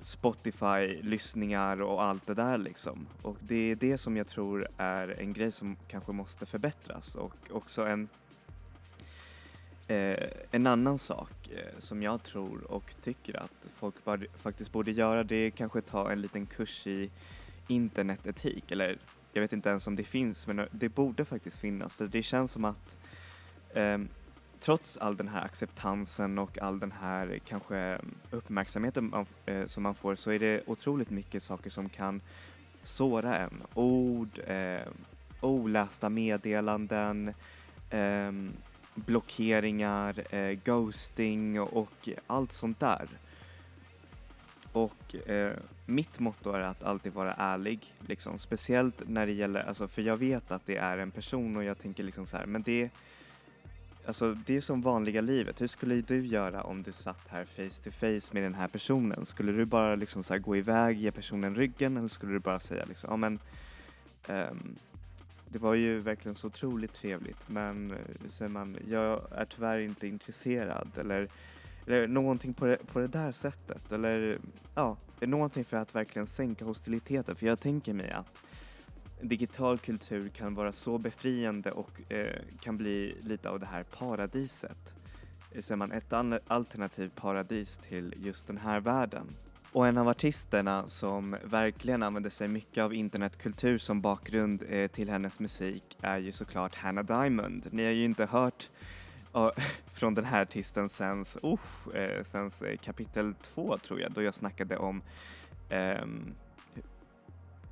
Spotify, 0.00 1.02
lyssningar 1.02 1.82
och 1.82 2.04
allt 2.04 2.26
det 2.26 2.34
där 2.34 2.58
liksom. 2.58 3.06
Och 3.22 3.36
det 3.40 3.70
är 3.70 3.76
det 3.76 3.98
som 3.98 4.16
jag 4.16 4.26
tror 4.26 4.68
är 4.76 5.20
en 5.20 5.32
grej 5.32 5.52
som 5.52 5.76
kanske 5.88 6.12
måste 6.12 6.46
förbättras. 6.46 7.14
Och 7.14 7.36
också 7.50 7.86
en 7.86 8.08
Eh, 9.88 10.28
en 10.50 10.66
annan 10.66 10.98
sak 10.98 11.50
eh, 11.50 11.78
som 11.78 12.02
jag 12.02 12.22
tror 12.22 12.70
och 12.70 12.94
tycker 13.02 13.36
att 13.36 13.68
folk 13.74 14.04
bör, 14.04 14.26
faktiskt 14.36 14.72
borde 14.72 14.90
göra 14.90 15.24
det 15.24 15.36
är 15.36 15.50
kanske 15.50 15.80
ta 15.80 16.12
en 16.12 16.20
liten 16.20 16.46
kurs 16.46 16.86
i 16.86 17.10
internetetik. 17.68 18.70
Eller 18.70 18.98
jag 19.32 19.40
vet 19.40 19.52
inte 19.52 19.68
ens 19.68 19.86
om 19.86 19.96
det 19.96 20.04
finns 20.04 20.46
men 20.46 20.68
det 20.70 20.88
borde 20.88 21.24
faktiskt 21.24 21.58
finnas. 21.58 21.94
För 21.94 22.06
det 22.06 22.22
känns 22.22 22.52
som 22.52 22.64
att 22.64 22.98
eh, 23.74 23.98
trots 24.66 24.96
all 24.96 25.16
den 25.16 25.28
här 25.28 25.44
acceptansen 25.44 26.38
och 26.38 26.58
all 26.58 26.78
den 26.78 26.92
här 26.92 27.32
eh, 27.32 27.38
kanske 27.48 27.76
mm, 27.76 28.14
uppmärksamheten 28.30 29.10
man, 29.10 29.26
eh, 29.46 29.66
som 29.66 29.82
man 29.82 29.94
får 29.94 30.14
så 30.14 30.30
är 30.30 30.38
det 30.38 30.62
otroligt 30.66 31.10
mycket 31.10 31.42
saker 31.42 31.70
som 31.70 31.88
kan 31.88 32.20
såra 32.82 33.36
en. 33.36 33.62
Ord, 33.74 34.38
eh, 34.46 34.88
olästa 35.40 36.08
meddelanden, 36.08 37.34
eh, 37.90 38.32
blockeringar, 38.94 40.34
eh, 40.34 40.58
ghosting 40.64 41.60
och, 41.60 41.76
och 41.76 42.08
allt 42.26 42.52
sånt 42.52 42.80
där. 42.80 43.08
Och 44.72 45.28
eh, 45.28 45.52
mitt 45.86 46.18
motto 46.18 46.52
är 46.52 46.60
att 46.60 46.82
alltid 46.82 47.12
vara 47.12 47.34
ärlig, 47.34 47.94
liksom. 48.06 48.38
speciellt 48.38 49.08
när 49.08 49.26
det 49.26 49.32
gäller, 49.32 49.60
alltså, 49.60 49.88
för 49.88 50.02
jag 50.02 50.16
vet 50.16 50.50
att 50.50 50.66
det 50.66 50.76
är 50.76 50.98
en 50.98 51.10
person 51.10 51.56
och 51.56 51.64
jag 51.64 51.78
tänker 51.78 52.02
liksom 52.02 52.26
så 52.26 52.36
här, 52.36 52.46
men 52.46 52.62
det 52.62 52.90
Alltså 54.06 54.36
det 54.46 54.56
är 54.56 54.60
som 54.60 54.82
vanliga 54.82 55.20
livet. 55.20 55.60
Hur 55.60 55.66
skulle 55.66 55.94
du 56.00 56.26
göra 56.26 56.62
om 56.62 56.82
du 56.82 56.92
satt 56.92 57.28
här 57.28 57.44
face 57.44 57.82
to 57.84 57.90
face 57.90 58.34
med 58.34 58.42
den 58.42 58.54
här 58.54 58.68
personen? 58.68 59.26
Skulle 59.26 59.52
du 59.52 59.64
bara 59.64 59.94
liksom 59.94 60.22
så 60.22 60.34
här 60.34 60.38
gå 60.38 60.56
iväg, 60.56 60.98
ge 60.98 61.12
personen 61.12 61.54
ryggen 61.54 61.96
eller 61.96 62.08
skulle 62.08 62.32
du 62.32 62.38
bara 62.38 62.58
säga 62.58 62.84
liksom, 62.84 63.10
ja 63.10 63.16
men 63.16 63.38
um, 64.28 64.76
det 65.48 65.58
var 65.58 65.74
ju 65.74 66.00
verkligen 66.00 66.34
så 66.34 66.46
otroligt 66.46 66.94
trevligt 66.94 67.48
men 67.48 67.90
eh, 67.90 68.28
säger 68.28 68.48
man, 68.48 68.76
jag 68.88 69.22
är 69.32 69.44
tyvärr 69.44 69.78
inte 69.78 70.06
intresserad 70.06 70.88
eller, 70.96 71.28
eller 71.86 72.06
någonting 72.06 72.54
på 72.54 72.66
det, 72.66 72.76
på 72.92 72.98
det 72.98 73.08
där 73.08 73.32
sättet 73.32 73.92
eller 73.92 74.38
ja, 74.74 74.96
någonting 75.20 75.64
för 75.64 75.76
att 75.76 75.94
verkligen 75.94 76.26
sänka 76.26 76.64
hostiliteten 76.64 77.36
för 77.36 77.46
jag 77.46 77.60
tänker 77.60 77.92
mig 77.92 78.10
att 78.10 78.42
digital 79.20 79.78
kultur 79.78 80.28
kan 80.28 80.54
vara 80.54 80.72
så 80.72 80.98
befriande 80.98 81.70
och 81.70 82.12
eh, 82.12 82.40
kan 82.60 82.76
bli 82.76 83.16
lite 83.22 83.50
av 83.50 83.60
det 83.60 83.66
här 83.66 83.82
paradiset. 83.82 84.94
Eh, 85.52 85.60
så 85.60 85.74
är 85.74 85.76
man 85.76 85.92
ett 85.92 86.12
alternativt 86.46 87.14
paradis 87.14 87.76
till 87.76 88.14
just 88.16 88.46
den 88.46 88.58
här 88.58 88.80
världen. 88.80 89.36
Och 89.72 89.86
en 89.86 89.98
av 89.98 90.08
artisterna 90.08 90.88
som 90.88 91.36
verkligen 91.44 92.02
använder 92.02 92.30
sig 92.30 92.48
mycket 92.48 92.84
av 92.84 92.94
internetkultur 92.94 93.78
som 93.78 94.00
bakgrund 94.00 94.64
eh, 94.68 94.90
till 94.90 95.08
hennes 95.08 95.40
musik 95.40 95.98
är 96.00 96.18
ju 96.18 96.32
såklart 96.32 96.74
Hannah 96.74 97.04
Diamond. 97.04 97.68
Ni 97.70 97.84
har 97.84 97.92
ju 97.92 98.04
inte 98.04 98.26
hört 98.26 98.70
uh, 99.36 99.50
från 99.92 100.14
den 100.14 100.24
här 100.24 100.42
artisten 100.42 100.88
sen, 100.88 101.24
uh, 101.44 101.58
eh, 102.64 102.76
kapitel 102.76 103.34
två 103.34 103.76
tror 103.78 104.00
jag, 104.00 104.12
då 104.12 104.22
jag 104.22 104.34
snackade 104.34 104.76
om 104.76 105.02
ehm, 105.68 106.34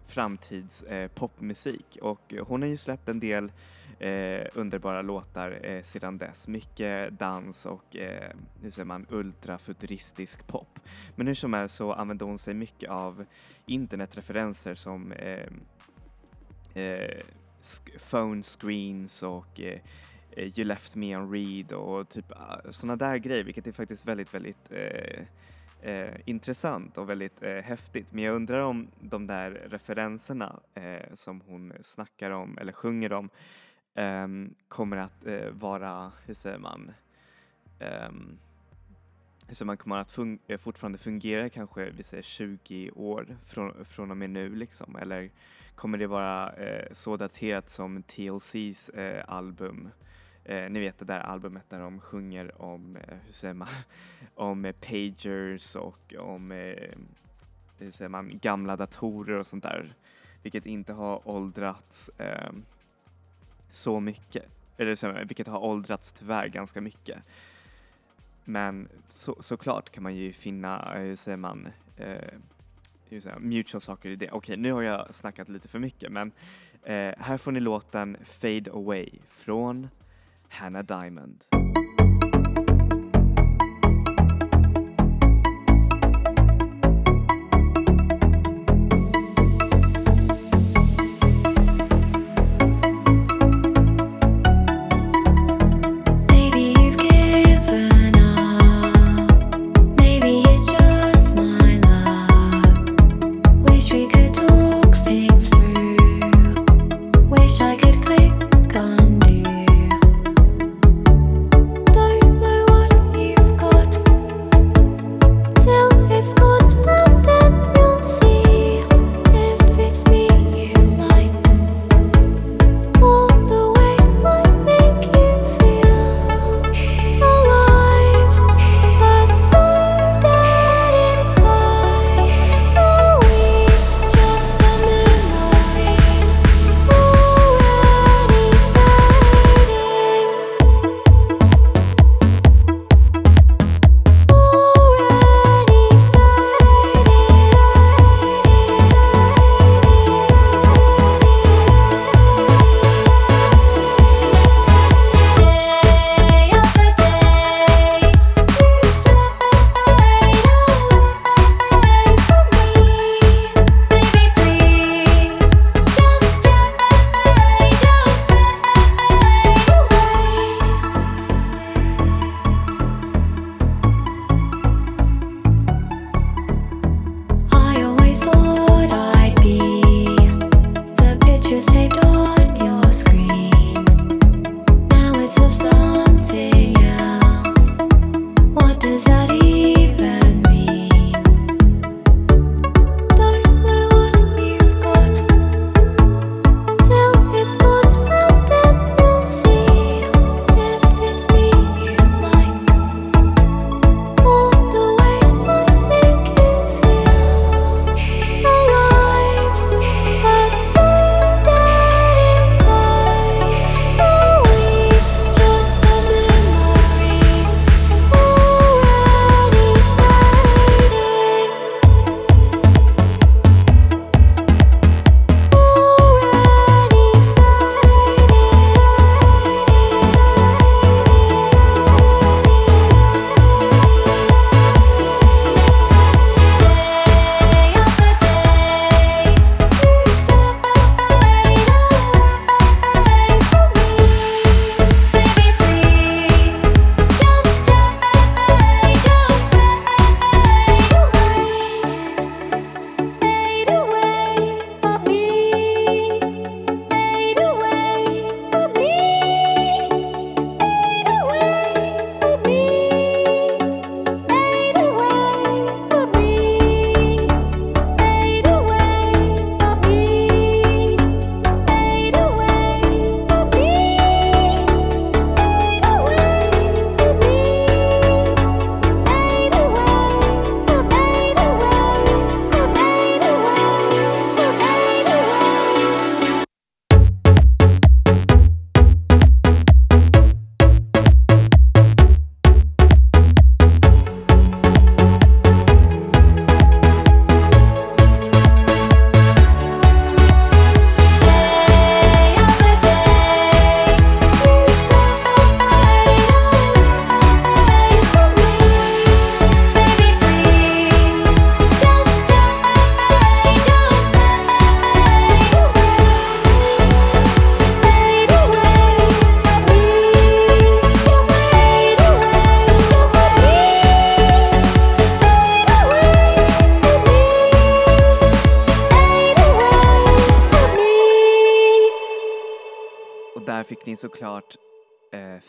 framtidspopmusik 0.06 1.96
eh, 1.96 2.02
och 2.02 2.34
eh, 2.34 2.46
hon 2.46 2.62
har 2.62 2.68
ju 2.68 2.76
släppt 2.76 3.08
en 3.08 3.20
del 3.20 3.52
eh, 3.98 4.46
underbara 4.54 5.02
låtar 5.02 5.58
eh, 5.62 5.82
sedan 5.82 6.18
dess. 6.18 6.48
Mycket 6.48 7.18
dans 7.18 7.66
och 7.66 7.96
eh, 7.96 8.32
hur 8.62 8.70
säger 8.70 8.86
man, 8.86 9.06
ultrafuturistisk 9.10 10.46
pop. 10.46 10.78
Men 11.16 11.26
hur 11.26 11.34
som 11.34 11.52
helst 11.52 11.74
så 11.74 11.92
använder 11.92 12.26
hon 12.26 12.38
sig 12.38 12.54
mycket 12.54 12.90
av 12.90 13.24
internetreferenser 13.66 14.74
som 14.74 15.12
eh, 15.12 15.46
eh, 16.74 17.22
sk- 17.60 17.98
phone 18.10 18.42
screens 18.42 19.22
och 19.22 19.60
eh, 19.60 19.78
eh 20.30 20.58
You 20.58 20.64
left 20.64 20.94
me 20.94 21.16
on 21.16 21.32
read 21.32 21.72
och 21.72 22.08
typ 22.08 22.32
ah, 22.32 22.60
sådana 22.70 22.96
där 22.96 23.16
grejer 23.16 23.44
vilket 23.44 23.66
är 23.66 23.72
faktiskt 23.72 24.06
väldigt, 24.06 24.34
väldigt 24.34 24.70
eh, 24.70 25.24
eh, 25.84 26.14
intressant 26.24 26.98
och 26.98 27.10
väldigt 27.10 27.42
eh, 27.42 27.54
häftigt. 27.56 28.12
Men 28.12 28.24
jag 28.24 28.34
undrar 28.36 28.60
om 28.60 28.88
de 29.00 29.26
där 29.26 29.50
referenserna 29.50 30.60
eh, 30.74 31.14
som 31.14 31.40
hon 31.40 31.72
snackar 31.80 32.30
om 32.30 32.58
eller 32.58 32.72
sjunger 32.72 33.12
om 33.12 33.30
ehm, 33.94 34.54
kommer 34.68 34.96
att 34.96 35.26
eh, 35.26 35.48
vara, 35.50 36.12
hur 36.26 36.34
säger 36.34 36.58
man, 36.58 36.92
ehm, 37.78 38.38
hur 39.46 39.54
säger 39.54 39.66
man 39.66 39.76
kommer 39.76 39.96
att 39.98 40.10
fun- 40.16 40.38
eh, 40.46 40.58
fortfarande 40.58 40.98
fungera 40.98 41.48
kanske 41.48 41.90
vi 41.90 42.02
säger 42.02 42.22
20 42.22 42.90
år 42.90 43.36
från, 43.46 43.84
från 43.84 44.10
och 44.10 44.16
med 44.16 44.30
nu 44.30 44.54
liksom 44.54 44.96
eller 44.96 45.30
kommer 45.74 45.98
det 45.98 46.06
vara 46.06 46.52
eh, 46.52 46.92
så 46.92 47.16
daterat 47.16 47.70
som 47.70 48.02
TLCs 48.02 48.88
eh, 48.88 49.24
album 49.28 49.90
Eh, 50.44 50.70
ni 50.70 50.80
vet 50.80 50.98
det 50.98 51.04
där 51.04 51.20
albumet 51.20 51.70
där 51.70 51.80
de 51.80 52.00
sjunger 52.00 52.62
om, 52.62 52.96
eh, 52.96 53.16
hur 53.24 53.32
säger 53.32 53.54
man, 53.54 53.68
om 54.34 54.64
eh, 54.64 54.72
pagers 54.72 55.76
och 55.76 56.14
om, 56.18 56.52
eh, 56.52 56.90
hur 57.78 57.90
säger 57.90 58.08
man, 58.08 58.38
gamla 58.38 58.76
datorer 58.76 59.38
och 59.38 59.46
sånt 59.46 59.62
där. 59.62 59.94
Vilket 60.42 60.66
inte 60.66 60.92
har 60.92 61.28
åldrats 61.28 62.08
eh, 62.18 62.52
så 63.70 64.00
mycket. 64.00 64.44
Eller 64.76 64.94
så, 64.94 65.12
vilket 65.12 65.46
har 65.46 65.58
åldrats 65.58 66.12
tyvärr 66.12 66.46
ganska 66.46 66.80
mycket. 66.80 67.18
Men 68.44 68.88
så, 69.08 69.36
såklart 69.40 69.90
kan 69.90 70.02
man 70.02 70.16
ju 70.16 70.32
finna, 70.32 70.94
eh, 70.94 71.00
hur 71.00 71.16
säger 71.16 71.36
man, 71.36 71.68
eh, 71.96 72.34
hur 73.08 73.20
säger 73.20 73.36
man, 73.36 73.48
mutual 73.48 73.80
saker 73.80 74.10
i 74.10 74.16
det. 74.16 74.30
Okej, 74.30 74.56
nu 74.56 74.72
har 74.72 74.82
jag 74.82 75.14
snackat 75.14 75.48
lite 75.48 75.68
för 75.68 75.78
mycket 75.78 76.12
men 76.12 76.32
eh, 76.82 77.14
här 77.18 77.38
får 77.38 77.52
ni 77.52 77.60
låten 77.60 78.16
Fade 78.24 78.72
Away 78.72 79.10
från 79.28 79.88
Hannah 80.54 80.84
Diamond. 80.84 81.63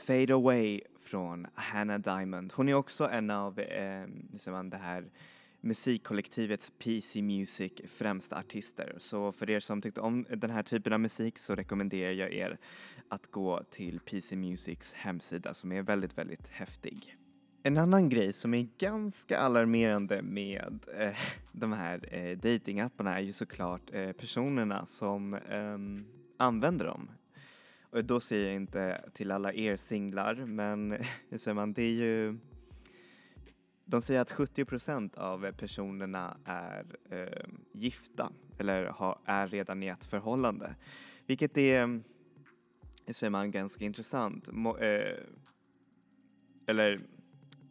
Fade 0.05 0.33
Away 0.33 0.81
från 0.99 1.47
Hannah 1.53 1.99
Diamond. 1.99 2.53
Hon 2.55 2.69
är 2.69 2.73
också 2.73 3.09
en 3.09 3.29
av, 3.29 3.59
eh, 3.59 4.07
man, 4.47 4.69
det 4.69 4.77
här 4.77 5.09
musikkollektivets 5.61 6.71
PC 6.79 7.21
Music 7.21 7.71
främsta 7.87 8.37
artister. 8.37 8.95
Så 8.99 9.31
för 9.31 9.49
er 9.49 9.59
som 9.59 9.81
tyckte 9.81 10.01
om 10.01 10.25
den 10.29 10.49
här 10.49 10.63
typen 10.63 10.93
av 10.93 10.99
musik 10.99 11.37
så 11.37 11.55
rekommenderar 11.55 12.11
jag 12.11 12.33
er 12.33 12.57
att 13.09 13.31
gå 13.31 13.63
till 13.69 13.99
PC 13.99 14.35
Musics 14.35 14.93
hemsida 14.93 15.53
som 15.53 15.71
är 15.71 15.81
väldigt, 15.81 16.17
väldigt 16.17 16.47
häftig. 16.47 17.17
En 17.63 17.77
annan 17.77 18.09
grej 18.09 18.33
som 18.33 18.53
är 18.53 18.67
ganska 18.77 19.39
alarmerande 19.39 20.21
med 20.21 20.85
eh, 20.97 21.17
de 21.51 21.73
här 21.73 22.15
eh, 22.15 22.37
datingapparna 22.37 23.17
är 23.17 23.21
ju 23.21 23.31
såklart 23.31 23.93
eh, 23.93 24.11
personerna 24.11 24.85
som 24.85 25.33
eh, 25.33 25.77
använder 26.37 26.85
dem. 26.85 27.09
Och 27.95 28.05
då 28.05 28.19
säger 28.19 28.45
jag 28.45 28.55
inte 28.55 29.09
till 29.13 29.31
alla 29.31 29.53
er 29.53 29.77
singlar, 29.77 30.35
men 30.35 30.91
hur 31.29 31.37
säger 31.37 31.55
man, 31.55 31.73
det 31.73 31.81
är 31.81 31.93
ju 31.93 32.37
de 33.85 34.01
säger 34.01 34.21
att 34.21 34.31
70% 34.31 35.17
av 35.17 35.51
personerna 35.51 36.37
är 36.45 36.85
eh, 37.09 37.47
gifta 37.73 38.31
eller 38.57 38.85
ha, 38.85 39.21
är 39.25 39.47
redan 39.47 39.83
i 39.83 39.87
ett 39.87 40.03
förhållande. 40.03 40.75
Vilket 41.25 41.57
är, 41.57 41.87
hur 43.05 43.13
säger 43.13 43.31
man, 43.31 43.51
ganska 43.51 43.85
intressant. 43.85 44.51
Mo, 44.51 44.77
eh, 44.77 45.17
eller 46.67 47.01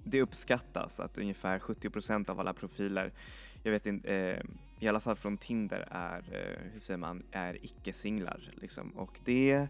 det 0.05 0.23
uppskattas 0.23 1.01
att 1.01 1.19
ungefär 1.19 1.59
70% 1.59 2.31
av 2.31 2.41
alla 2.41 2.55
profiler, 2.55 3.13
jag 3.63 3.73
vet 3.73 3.87
inte, 3.87 4.15
eh, 4.15 4.43
i 4.81 4.89
alla 4.89 5.01
fall 5.01 5.17
från 5.17 5.37
Tinder 5.37 5.89
är, 5.91 6.19
eh, 6.19 6.73
hur 6.73 6.81
säger 6.81 6.99
man, 6.99 7.23
är 7.31 7.65
icke-singlar 7.65 8.51
liksom. 8.55 8.91
Och 8.91 9.21
det, 9.25 9.69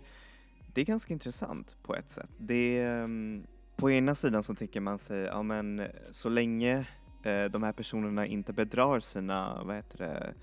det 0.74 0.80
är 0.80 0.84
ganska 0.84 1.12
intressant 1.12 1.76
på 1.82 1.94
ett 1.94 2.10
sätt. 2.10 2.30
Det, 2.38 2.82
mm, 2.82 3.46
på 3.76 3.90
ena 3.90 4.14
sidan 4.14 4.42
så 4.42 4.54
tycker 4.54 4.80
man 4.80 4.98
sig, 4.98 5.20
ja 5.20 5.42
men 5.42 5.82
så 6.10 6.28
länge 6.28 6.86
eh, 7.22 7.44
de 7.44 7.62
här 7.62 7.72
personerna 7.72 8.26
inte 8.26 8.52
bedrar 8.52 9.00
sina, 9.00 9.64
vad 9.64 9.76
heter 9.76 9.98
det, 9.98 10.34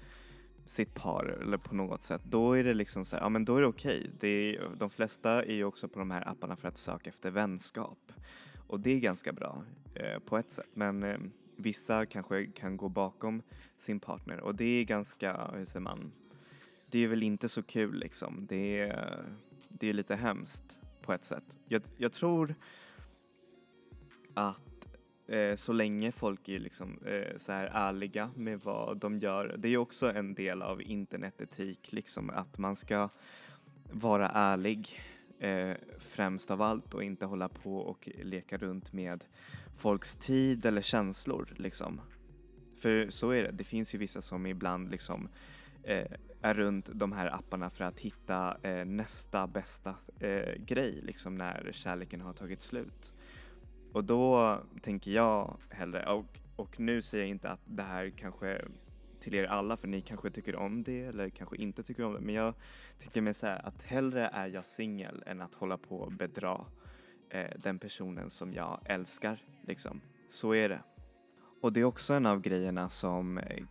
sitt 0.65 0.93
par 0.93 1.37
eller 1.41 1.57
på 1.57 1.75
något 1.75 2.03
sätt, 2.03 2.21
då 2.23 2.53
är 2.53 2.63
det 2.63 2.73
liksom 2.73 3.05
så 3.05 3.15
här, 3.15 3.23
ja 3.23 3.29
men 3.29 3.45
då 3.45 3.57
är 3.57 3.61
det 3.61 3.67
okej. 3.67 4.11
Okay. 4.15 4.59
de 4.77 4.89
flesta 4.89 5.43
är 5.43 5.53
ju 5.53 5.63
också 5.63 5.87
på 5.87 5.99
de 5.99 6.11
här 6.11 6.27
apparna 6.27 6.55
för 6.55 6.67
att 6.67 6.77
söka 6.77 7.09
efter 7.09 7.31
vänskap. 7.31 8.11
Och 8.67 8.79
det 8.79 8.91
är 8.91 8.99
ganska 8.99 9.33
bra 9.33 9.63
eh, 9.95 10.19
på 10.19 10.37
ett 10.37 10.51
sätt, 10.51 10.69
men 10.73 11.03
eh, 11.03 11.17
vissa 11.55 12.05
kanske 12.05 12.45
kan 12.45 12.77
gå 12.77 12.89
bakom 12.89 13.41
sin 13.77 13.99
partner 13.99 14.39
och 14.39 14.55
det 14.55 14.81
är 14.81 14.83
ganska, 14.83 15.49
hur 15.53 15.65
säger 15.65 15.79
man, 15.79 16.11
det 16.91 16.99
är 16.99 17.07
väl 17.07 17.23
inte 17.23 17.49
så 17.49 17.63
kul 17.63 17.99
liksom. 17.99 18.45
Det 18.49 18.79
är, 18.79 19.25
det 19.73 19.89
är 19.89 19.93
lite 19.93 20.15
hemskt 20.15 20.79
på 21.01 21.13
ett 21.13 21.23
sätt. 21.23 21.57
Jag, 21.67 21.81
jag 21.97 22.13
tror 22.13 22.55
att 24.33 24.87
eh, 25.27 25.55
så 25.55 25.73
länge 25.73 26.11
folk 26.11 26.49
är 26.49 26.59
liksom 26.59 26.99
eh, 27.05 27.37
så 27.37 27.51
här 27.51 27.69
ärliga 27.73 28.29
med 28.35 28.59
vad 28.59 28.97
de 28.97 29.19
gör, 29.19 29.55
det 29.57 29.69
är 29.69 29.77
också 29.77 30.11
en 30.11 30.33
del 30.33 30.61
av 30.61 30.81
internetetik, 30.81 31.91
liksom 31.91 32.29
att 32.29 32.57
man 32.57 32.75
ska 32.75 33.09
vara 33.91 34.29
ärlig 34.29 35.01
eh, 35.39 35.75
främst 35.99 36.51
av 36.51 36.61
allt 36.61 36.93
och 36.93 37.03
inte 37.03 37.25
hålla 37.25 37.49
på 37.49 37.77
och 37.77 38.09
leka 38.23 38.57
runt 38.57 38.93
med 38.93 39.25
folks 39.77 40.15
tid 40.15 40.65
eller 40.65 40.81
känslor 40.81 41.53
liksom. 41.55 42.01
För 42.77 43.09
så 43.09 43.29
är 43.29 43.43
det, 43.43 43.51
det 43.51 43.63
finns 43.63 43.95
ju 43.95 43.97
vissa 43.97 44.21
som 44.21 44.45
ibland 44.45 44.91
liksom 44.91 45.29
eh, 45.83 46.11
är 46.41 46.53
runt 46.53 46.89
de 46.93 47.11
här 47.11 47.35
apparna 47.35 47.69
för 47.69 47.83
att 47.83 47.99
hitta 47.99 48.57
eh, 48.61 48.85
nästa 48.85 49.47
bästa 49.47 49.95
eh, 50.19 50.53
grej 50.57 50.99
liksom 51.03 51.35
när 51.35 51.69
kärleken 51.71 52.21
har 52.21 52.33
tagit 52.33 52.61
slut. 52.61 53.13
Och 53.93 54.03
då 54.03 54.57
tänker 54.81 55.11
jag 55.11 55.57
hellre, 55.69 56.05
och, 56.05 56.39
och 56.55 56.79
nu 56.79 57.01
säger 57.01 57.23
jag 57.23 57.29
inte 57.29 57.49
att 57.49 57.61
det 57.65 57.83
här 57.83 58.09
kanske 58.09 58.61
till 59.19 59.35
er 59.35 59.45
alla 59.45 59.77
för 59.77 59.87
ni 59.87 60.01
kanske 60.01 60.31
tycker 60.31 60.55
om 60.55 60.83
det 60.83 61.03
eller 61.03 61.29
kanske 61.29 61.55
inte 61.55 61.83
tycker 61.83 62.03
om 62.03 62.13
det 62.13 62.19
men 62.19 62.35
jag 62.35 62.53
tänker 62.99 63.21
mig 63.21 63.33
så 63.33 63.47
här 63.47 63.65
att 63.67 63.83
hellre 63.83 64.29
är 64.33 64.47
jag 64.47 64.65
singel 64.65 65.23
än 65.25 65.41
att 65.41 65.55
hålla 65.55 65.77
på 65.77 65.97
och 65.97 66.11
bedra 66.11 66.65
eh, 67.29 67.49
den 67.57 67.79
personen 67.79 68.29
som 68.29 68.53
jag 68.53 68.79
älskar 68.85 69.43
liksom. 69.67 70.01
Så 70.29 70.55
är 70.55 70.69
det. 70.69 70.81
Och 71.61 71.73
det 71.73 71.79
är 71.79 71.83
också 71.83 72.13
en 72.13 72.25
av 72.25 72.41
grejerna 72.41 72.89
som 72.89 73.37
eh, 73.37 73.63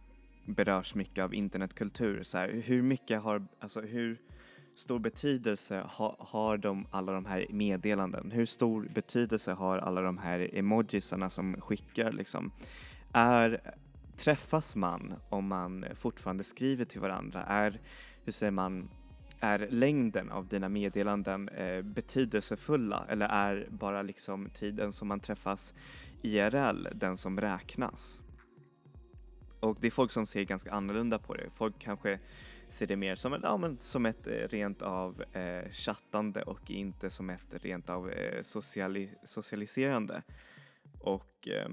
berörs 0.51 0.95
mycket 0.95 1.25
av 1.25 1.35
internetkultur. 1.35 2.23
Så 2.23 2.39
här, 2.39 2.49
hur 2.49 2.83
mycket 2.83 3.23
har, 3.23 3.47
alltså 3.61 3.81
hur 3.81 4.19
stor 4.75 4.99
betydelse 4.99 5.85
ha, 5.89 6.17
har 6.19 6.59
de, 6.59 6.87
alla 6.91 7.13
de 7.13 7.27
här 7.27 7.47
meddelanden? 7.51 8.31
Hur 8.31 8.47
stor 8.47 8.89
betydelse 8.95 9.53
har 9.53 9.79
alla 9.79 10.01
de 10.01 10.19
här 10.19 10.51
emojisarna 10.53 11.31
som 11.31 11.61
skickar 11.61 12.13
liksom? 12.13 12.53
Är, 13.13 13.75
träffas 14.17 14.77
man 14.77 15.15
om 15.29 15.47
man 15.47 15.85
fortfarande 15.95 16.45
skriver 16.45 16.85
till 16.85 17.01
varandra? 17.01 17.45
Är, 17.45 17.81
hur 18.25 18.33
säger 18.33 18.51
man, 18.51 18.91
är 19.41 19.69
längden 19.71 20.31
av 20.31 20.49
dina 20.49 20.69
meddelanden 20.69 21.49
eh, 21.49 21.83
betydelsefulla 21.83 23.05
eller 23.09 23.27
är 23.27 23.69
bara 23.71 24.03
liksom 24.03 24.51
tiden 24.51 24.93
som 24.93 25.09
man 25.09 25.21
träffas 25.21 25.75
IRL 26.23 26.89
den 26.95 27.17
som 27.17 27.41
räknas? 27.41 28.21
Och 29.61 29.77
det 29.81 29.87
är 29.87 29.91
folk 29.91 30.13
som 30.13 30.27
ser 30.27 30.45
ganska 30.45 30.71
annorlunda 30.71 31.19
på 31.19 31.35
det. 31.35 31.51
Folk 31.51 31.79
kanske 31.79 32.19
ser 32.69 32.87
det 32.87 32.97
mer 32.97 33.17
som, 33.17 33.41
ja, 33.43 33.57
men 33.57 33.79
som 33.79 34.07
ett 34.07 34.27
eh, 34.27 34.33
rent 34.33 34.83
av 34.83 35.25
eh, 35.33 35.71
chattande 35.71 36.43
och 36.43 36.71
inte 36.71 37.11
som 37.11 37.31
ett 37.31 37.47
rent 37.51 37.91
av 37.91 38.11
eh, 38.11 38.43
sociali 38.43 39.11
socialiserande. 39.25 40.23
Och 41.01 41.49
eh, 41.49 41.69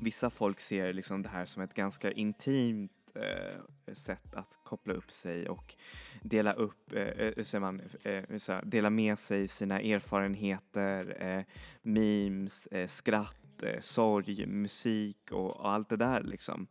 vissa 0.00 0.30
folk 0.30 0.60
ser 0.60 0.92
liksom 0.92 1.22
det 1.22 1.28
här 1.28 1.46
som 1.46 1.62
ett 1.62 1.74
ganska 1.74 2.12
intimt 2.12 2.92
eh, 3.14 3.94
sätt 3.94 4.34
att 4.34 4.58
koppla 4.64 4.94
upp 4.94 5.10
sig 5.10 5.48
och 5.48 5.74
dela 6.22 6.52
upp, 6.52 6.92
eh, 6.92 7.02
eh 7.02 7.32
hur 7.36 7.44
säger 7.44 7.60
man, 7.60 7.82
eh, 8.02 8.60
dela 8.62 8.90
med 8.90 9.18
sig 9.18 9.48
sina 9.48 9.80
erfarenheter, 9.80 11.16
eh, 11.22 11.44
memes, 11.82 12.66
eh, 12.66 12.86
skratt, 12.86 13.41
eh, 13.64 13.80
sorg, 13.80 14.46
musik 14.46 15.32
och, 15.32 15.56
och, 15.56 15.68
allt 15.68 15.88
det 15.88 15.96
där 15.96 16.22
liksom. 16.22 16.66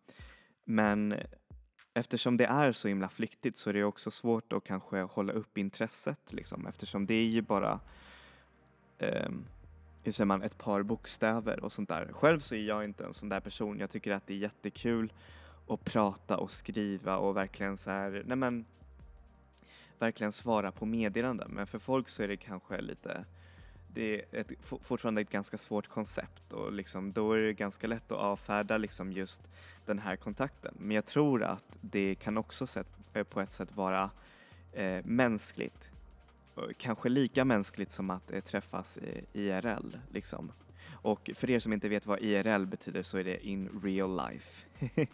Men 0.66 1.16
eftersom 1.94 2.38
det 2.38 2.46
är 2.46 2.72
så 2.72 2.88
himla 2.88 3.10
flyktigt 3.10 3.58
så 3.58 3.70
är 3.70 3.74
det 3.74 3.84
också 3.84 4.12
svårt 4.12 4.54
att 4.54 4.64
kanske 4.64 5.02
hålla 5.02 5.34
upp 5.34 5.58
intresset 5.58 6.34
liksom 6.34 6.68
eftersom 6.68 7.06
det 7.06 7.14
är 7.14 7.28
ju 7.28 7.42
bara 7.42 7.80
eh, 8.98 9.30
hur 10.04 10.12
säger 10.12 10.26
man, 10.26 10.42
ett 10.42 10.58
par 10.58 10.84
bokstäver 10.84 11.64
och 11.64 11.72
sånt 11.72 11.90
där. 11.90 12.10
Själv 12.14 12.40
så 12.40 12.56
är 12.56 12.64
jag 12.64 12.84
inte 12.84 13.06
en 13.06 13.14
sån 13.14 13.30
där 13.30 13.40
person. 13.40 13.80
Jag 13.80 13.90
tycker 13.90 14.12
att 14.12 14.28
det 14.28 14.34
är 14.34 14.38
jättekul 14.38 15.14
att 15.68 15.84
prata 15.86 16.38
och 16.38 16.52
skriva 16.52 17.18
och 17.18 17.38
verkligen 17.38 17.78
så 17.78 17.92
här, 17.92 18.24
nej 18.26 18.38
men 18.38 18.66
verkligen 20.00 20.32
svara 20.32 20.72
på 20.72 20.86
meddelanden. 20.86 21.52
Men 21.52 21.68
för 21.68 21.80
folk 21.80 22.10
så 22.10 22.24
är 22.24 22.28
det 22.28 22.38
kanske 22.38 22.82
lite 22.82 23.26
det 23.94 24.16
är 24.16 24.40
ett, 24.40 24.52
fortfarande 24.62 25.22
ett 25.22 25.30
ganska 25.30 25.58
svårt 25.58 25.88
koncept 25.88 26.54
och 26.54 26.72
liksom, 26.72 27.12
då 27.12 27.34
är 27.34 27.38
det 27.38 27.54
ganska 27.54 27.88
lätt 27.88 28.12
att 28.12 28.18
avfärda 28.18 28.78
liksom 28.78 29.12
just 29.12 29.50
den 29.86 30.00
här 30.00 30.16
kontakten. 30.16 30.76
Men 30.78 30.96
jag 30.96 31.06
tror 31.06 31.44
att 31.44 31.78
det 31.82 32.16
kan 32.16 32.38
också 32.38 32.68
sätt, 32.68 32.88
eh, 33.14 33.24
på 33.24 33.42
ett 33.42 33.52
sätt 33.52 33.76
vara 33.76 34.10
eh, 34.74 35.06
mänskligt. 35.06 35.92
Kanske 36.78 37.10
lika 37.10 37.46
mänskligt 37.46 37.92
som 37.92 38.10
att 38.10 38.32
eh, 38.32 38.40
träffas 38.40 38.98
eh, 38.98 39.24
IRL. 39.34 39.98
Liksom. 40.10 40.52
Och 40.92 41.32
för 41.36 41.50
er 41.50 41.60
som 41.60 41.74
inte 41.74 41.90
vet 41.90 42.06
vad 42.06 42.20
IRL 42.20 42.66
betyder 42.66 43.04
så 43.04 43.18
är 43.18 43.24
det 43.24 43.48
in 43.48 43.82
real 43.84 44.30
life. 44.30 44.66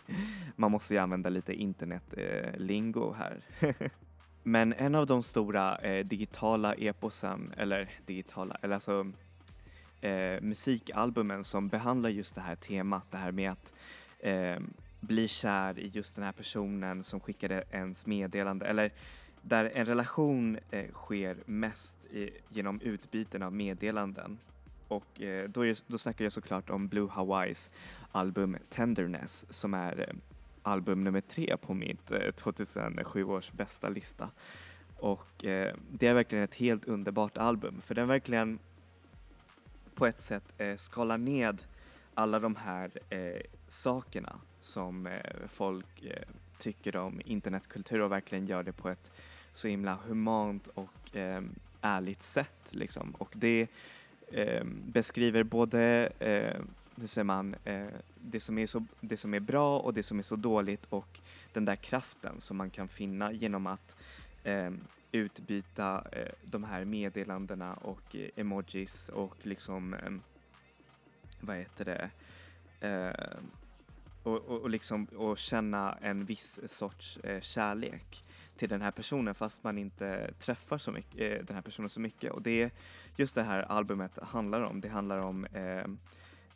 Man 0.55 0.71
måste 0.71 0.93
ju 0.93 0.99
använda 0.99 1.29
lite 1.29 1.53
internetlingo 1.53 3.09
eh, 3.09 3.15
här. 3.15 3.41
Men 4.47 4.73
en 4.73 4.95
av 4.95 5.05
de 5.05 5.23
stora 5.23 5.77
eh, 5.77 6.05
digitala 6.05 6.73
eposen, 6.73 7.53
eller 7.57 7.89
digitala, 8.05 8.57
eller 8.61 8.73
alltså 8.73 9.11
eh, 10.01 10.41
musikalbumen 10.41 11.43
som 11.43 11.67
behandlar 11.67 12.09
just 12.09 12.35
det 12.35 12.41
här 12.41 12.55
temat, 12.55 13.03
det 13.11 13.17
här 13.17 13.31
med 13.31 13.51
att 13.51 13.73
eh, 14.19 14.59
bli 14.99 15.27
kär 15.27 15.79
i 15.79 15.87
just 15.87 16.15
den 16.15 16.25
här 16.25 16.31
personen 16.31 17.03
som 17.03 17.19
skickade 17.19 17.63
ens 17.71 18.05
meddelande, 18.05 18.65
eller 18.65 18.91
där 19.41 19.71
en 19.73 19.85
relation 19.85 20.57
eh, 20.71 20.91
sker 20.91 21.37
mest 21.45 22.05
i, 22.05 22.29
genom 22.49 22.81
utbyten 22.81 23.43
av 23.43 23.53
meddelanden. 23.53 24.37
Och 24.87 25.21
eh, 25.21 25.49
då, 25.49 25.65
är, 25.65 25.77
då 25.87 25.97
snackar 25.97 26.25
jag 26.25 26.33
såklart 26.33 26.69
om 26.69 26.87
Blue 26.87 27.09
Hawaiis 27.09 27.71
album 28.11 28.57
Tenderness 28.69 29.45
som 29.49 29.73
är 29.73 29.99
eh, 29.99 30.15
album 30.67 31.03
nummer 31.03 31.21
tre 31.21 31.57
på 31.57 31.73
mitt 31.73 32.11
eh, 32.11 32.31
2007 32.31 33.23
års 33.23 33.51
bästa 33.51 33.89
lista. 33.89 34.29
Och 34.95 35.45
eh, 35.45 35.75
det 35.91 36.07
är 36.07 36.13
verkligen 36.13 36.43
ett 36.43 36.55
helt 36.55 36.85
underbart 36.85 37.37
album 37.37 37.81
för 37.81 37.95
den 37.95 38.07
verkligen 38.07 38.59
på 39.95 40.05
ett 40.05 40.21
sätt 40.21 40.43
eh, 40.57 40.75
skalar 40.75 41.17
ned 41.17 41.63
alla 42.13 42.39
de 42.39 42.55
här 42.55 42.91
eh, 43.09 43.41
sakerna 43.67 44.39
som 44.61 45.07
eh, 45.07 45.47
folk 45.47 46.03
eh, 46.03 46.27
tycker 46.59 46.95
om 46.95 47.21
internetkultur 47.25 48.01
och 48.01 48.11
verkligen 48.11 48.45
gör 48.45 48.63
det 48.63 48.71
på 48.71 48.89
ett 48.89 49.11
så 49.53 49.67
himla 49.67 49.97
humant 50.07 50.67
och 50.67 51.15
eh, 51.15 51.41
ärligt 51.81 52.23
sätt 52.23 52.69
liksom. 52.69 53.11
Och 53.11 53.33
det 53.35 53.67
eh, 54.31 54.63
beskriver 54.65 55.43
både, 55.43 56.09
eh, 56.19 56.61
hur 56.95 57.07
säger 57.07 57.23
man, 57.23 57.55
eh, 57.63 57.87
det, 58.31 58.39
som 58.39 58.57
är 58.57 58.67
så, 58.67 58.85
det 59.01 59.17
som 59.17 59.33
är 59.33 59.39
bra 59.39 59.79
och 59.79 59.93
det 59.93 60.03
som 60.03 60.19
är 60.19 60.23
så 60.23 60.35
dåligt 60.35 60.85
och 60.89 61.19
den 61.53 61.65
där 61.65 61.75
kraften 61.75 62.39
som 62.39 62.57
man 62.57 62.69
kan 62.69 62.87
finna 62.87 63.31
genom 63.31 63.67
att 63.67 63.95
eh, 64.43 64.71
utbyta 65.11 66.05
eh, 66.11 66.31
de 66.43 66.63
här 66.63 66.85
meddelandena 66.85 67.73
och 67.73 68.15
eh, 68.15 68.29
emojis 68.35 69.09
och 69.09 69.35
liksom, 69.41 69.93
eh, 69.93 70.11
vad 71.39 71.57
heter 71.57 71.85
det, 71.85 72.09
eh, 72.87 73.37
och, 74.23 74.35
och, 74.35 74.61
och, 74.61 74.69
liksom, 74.69 75.05
och 75.05 75.37
känna 75.37 75.97
en 76.01 76.25
viss 76.25 76.59
sorts 76.65 77.17
eh, 77.17 77.41
kärlek 77.41 78.23
till 78.57 78.69
den 78.69 78.81
här 78.81 78.91
personen 78.91 79.35
fast 79.35 79.63
man 79.63 79.77
inte 79.77 80.33
träffar 80.39 80.77
så 80.77 80.91
mycket, 80.91 81.39
eh, 81.39 81.45
den 81.45 81.55
här 81.55 81.61
personen 81.61 81.89
så 81.89 81.99
mycket. 81.99 82.31
Och 82.31 82.41
det 82.41 82.61
är 82.61 82.71
just 83.15 83.35
det 83.35 83.43
här 83.43 83.61
albumet 83.61 84.19
handlar 84.21 84.61
om. 84.61 84.81
Det 84.81 84.89
handlar 84.89 85.17
om 85.17 85.47
ehm, 85.53 85.97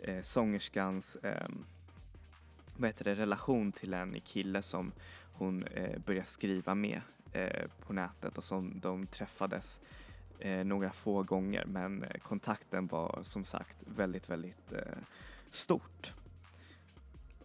eh, 0.02 0.22
sångerskans 0.22 1.16
eh, 1.16 1.48
vad 2.78 2.90
heter 2.90 3.06
det, 3.06 3.16
relation 3.16 3.72
till 3.72 3.94
en 3.94 4.22
kille 4.22 4.62
som 4.62 4.92
hon 5.34 5.64
eh, 5.64 6.00
börjar 6.00 6.24
skriva 6.24 6.76
med 6.76 7.02
eh, 7.32 7.68
på 7.86 7.94
nätet 7.94 8.38
och 8.38 8.44
som 8.44 8.80
de 8.80 9.08
träffades 9.08 9.82
eh, 10.40 10.66
några 10.66 10.92
få 10.92 11.24
gånger 11.24 11.66
men 11.66 12.04
eh, 12.04 12.20
kontakten 12.20 12.88
var 12.88 13.20
som 13.24 13.44
sagt 13.44 13.78
väldigt, 13.86 14.30
väldigt 14.30 14.74
eh, 14.74 14.98
stort. 15.50 16.14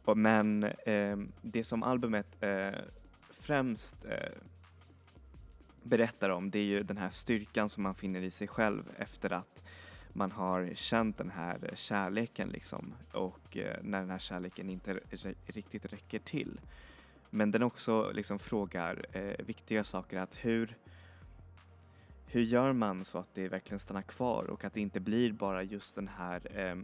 Och, 0.04 0.18
men 0.18 0.64
eh, 0.64 1.16
det 1.42 1.64
som 1.64 1.82
albumet 1.82 2.42
eh, 2.42 2.74
främst 3.30 4.04
eh, 4.04 4.32
berättar 5.82 6.30
om 6.30 6.50
det 6.50 6.58
är 6.58 6.64
ju 6.64 6.82
den 6.82 6.96
här 6.96 7.10
styrkan 7.10 7.68
som 7.68 7.82
man 7.82 7.94
finner 7.94 8.20
i 8.20 8.30
sig 8.30 8.48
själv 8.48 8.82
efter 8.98 9.32
att 9.32 9.64
man 10.16 10.32
har 10.32 10.70
känt 10.74 11.18
den 11.18 11.30
här 11.30 11.58
eh, 11.62 11.74
kärleken 11.74 12.48
liksom 12.48 12.94
och 13.12 13.56
eh, 13.56 13.76
när 13.82 14.00
den 14.00 14.10
här 14.10 14.18
kärleken 14.18 14.70
inte 14.70 15.00
riktigt 15.46 15.92
räcker 15.92 16.18
till. 16.18 16.60
Men 17.30 17.50
den 17.50 17.62
också 17.62 18.10
liksom 18.12 18.38
frågar 18.38 19.06
eh, 19.12 19.44
viktiga 19.46 19.84
saker 19.84 20.18
att 20.18 20.36
hur 20.44 20.76
hur 22.28 22.42
gör 22.42 22.72
man 22.72 23.04
så 23.04 23.18
att 23.18 23.34
det 23.34 23.48
verkligen 23.48 23.78
stannar 23.78 24.02
kvar 24.02 24.44
och 24.44 24.64
att 24.64 24.72
det 24.72 24.80
inte 24.80 25.00
blir 25.00 25.32
bara 25.32 25.62
just 25.62 25.96
den 25.96 26.08
här 26.08 26.58
eh, 26.58 26.76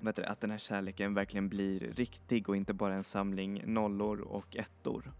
vet 0.00 0.16
du, 0.16 0.24
att 0.24 0.40
den 0.40 0.50
här 0.50 0.58
kärleken 0.58 1.14
verkligen 1.14 1.48
blir 1.48 1.80
riktig 1.80 2.48
och 2.48 2.56
inte 2.56 2.74
bara 2.74 2.94
en 2.94 3.04
samling 3.04 3.62
nollor 3.66 4.20
och 4.20 4.56
ettor. 4.56 5.12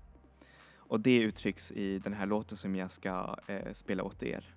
Och 0.76 1.00
det 1.00 1.18
uttrycks 1.18 1.72
i 1.72 1.98
den 1.98 2.12
här 2.12 2.26
låten 2.26 2.56
som 2.56 2.76
jag 2.76 2.90
ska 2.90 3.36
eh, 3.46 3.72
spela 3.72 4.02
åt 4.02 4.22
er. 4.22 4.54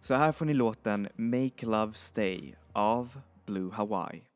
Så 0.00 0.14
här 0.14 0.32
får 0.32 0.46
ni 0.46 0.54
låten 0.54 1.08
Make 1.16 1.66
Love 1.66 1.92
Stay 1.92 2.54
av 2.72 3.20
Blue 3.46 3.72
Hawaii. 3.72 4.27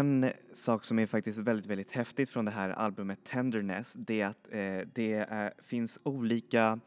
En 0.00 0.32
sak 0.52 0.84
som 0.84 0.98
är 0.98 1.06
faktiskt 1.06 1.38
väldigt, 1.38 1.66
väldigt 1.66 1.92
häftigt 1.92 2.30
från 2.30 2.44
det 2.44 2.50
här 2.50 2.70
albumet 2.70 3.24
Tenderness 3.24 3.94
det 3.98 4.20
är 4.20 4.26
att 4.26 4.48
eh, 4.50 4.88
det 4.94 5.12
är, 5.14 5.52
finns 5.62 5.98
olika 6.02 6.80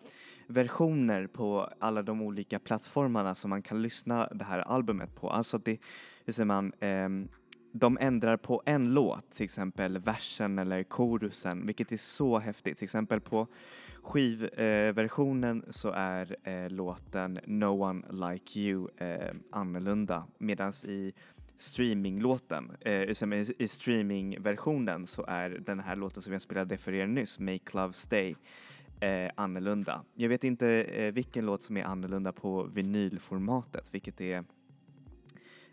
versioner 0.47 1.27
på 1.27 1.69
alla 1.79 2.01
de 2.01 2.21
olika 2.21 2.59
plattformarna 2.59 3.35
som 3.35 3.49
man 3.49 3.61
kan 3.61 3.81
lyssna 3.81 4.29
det 4.31 4.45
här 4.45 4.59
albumet 4.59 5.15
på. 5.15 5.29
Alltså 5.29 5.57
det, 5.57 5.77
hur 6.25 6.33
säger 6.33 6.45
man, 6.45 6.73
eh, 6.79 7.09
de 7.71 7.97
ändrar 8.01 8.37
på 8.37 8.61
en 8.65 8.93
låt, 8.93 9.31
till 9.31 9.43
exempel 9.43 9.97
versen 9.97 10.59
eller 10.59 10.83
korusen, 10.83 11.65
vilket 11.65 11.91
är 11.91 11.97
så 11.97 12.39
häftigt. 12.39 12.77
Till 12.77 12.85
exempel 12.85 13.21
på 13.21 13.47
skivversionen 14.03 15.63
eh, 15.63 15.71
så 15.71 15.91
är 15.91 16.35
eh, 16.43 16.69
låten 16.69 17.39
No 17.45 17.83
One 17.83 18.29
Like 18.29 18.59
You 18.59 18.89
eh, 18.97 19.35
annorlunda 19.51 20.27
medan 20.37 20.73
i 20.83 21.13
streaminglåten, 21.55 22.71
eh, 22.81 22.93
i, 22.93 23.53
i 23.59 23.67
streamingversionen 23.67 25.07
så 25.07 25.25
är 25.27 25.49
den 25.49 25.79
här 25.79 25.95
låten 25.95 26.21
som 26.21 26.33
jag 26.33 26.41
spelade 26.41 26.77
för 26.77 26.93
er 26.93 27.07
nyss, 27.07 27.39
Make 27.39 27.77
Love 27.77 27.93
Stay, 27.93 28.35
eh, 28.99 29.31
annorlunda. 29.35 30.03
Jag 30.13 30.29
vet 30.29 30.43
inte 30.43 30.67
eh, 30.83 31.13
vilken 31.13 31.45
låt 31.45 31.61
som 31.61 31.77
är 31.77 31.83
annorlunda 31.83 32.31
på 32.31 32.63
vinylformatet, 32.63 33.93
vilket 33.93 34.21
är, 34.21 34.43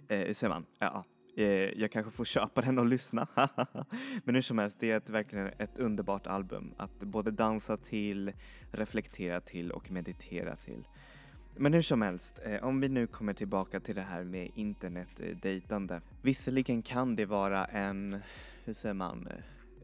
eh, 0.09 0.19
hur 0.19 0.33
säger 0.33 0.55
man? 0.55 0.67
Ja, 0.79 1.05
eh, 1.37 1.47
jag 1.81 1.93
kanske 1.93 2.11
får 2.11 2.25
köpa 2.25 2.61
den 2.61 2.79
och 2.79 2.87
lyssna. 2.87 3.29
Men 4.25 4.35
hur 4.35 4.43
som 4.43 4.59
helst, 4.59 4.81
det 4.81 4.91
är 4.91 4.97
ett, 4.97 5.11
verkligen 5.11 5.47
ett 5.47 5.79
underbart 5.79 6.27
album 6.27 6.75
att 6.77 6.99
både 6.99 7.31
dansa 7.31 7.77
till, 7.77 8.33
reflektera 8.71 9.41
till 9.41 9.73
och 9.73 9.91
meditera 9.91 10.57
till. 10.57 10.85
Men 11.63 11.75
hur 11.75 11.83
som 11.83 12.03
helst, 12.03 12.41
eh, 12.45 12.65
om 12.65 12.81
vi 12.81 12.89
nu 12.89 13.07
kommer 13.07 13.33
tillbaka 13.33 13.81
till 13.81 13.95
det 13.95 14.03
här 14.03 14.25
med 14.25 14.51
internetdejtande. 14.55 16.01
Visserligen 16.23 16.83
kan 16.83 17.17
det 17.17 17.27
vara 17.27 17.65
en, 17.65 18.21
hur 18.65 18.73
säger 18.73 18.95
man, 18.95 19.29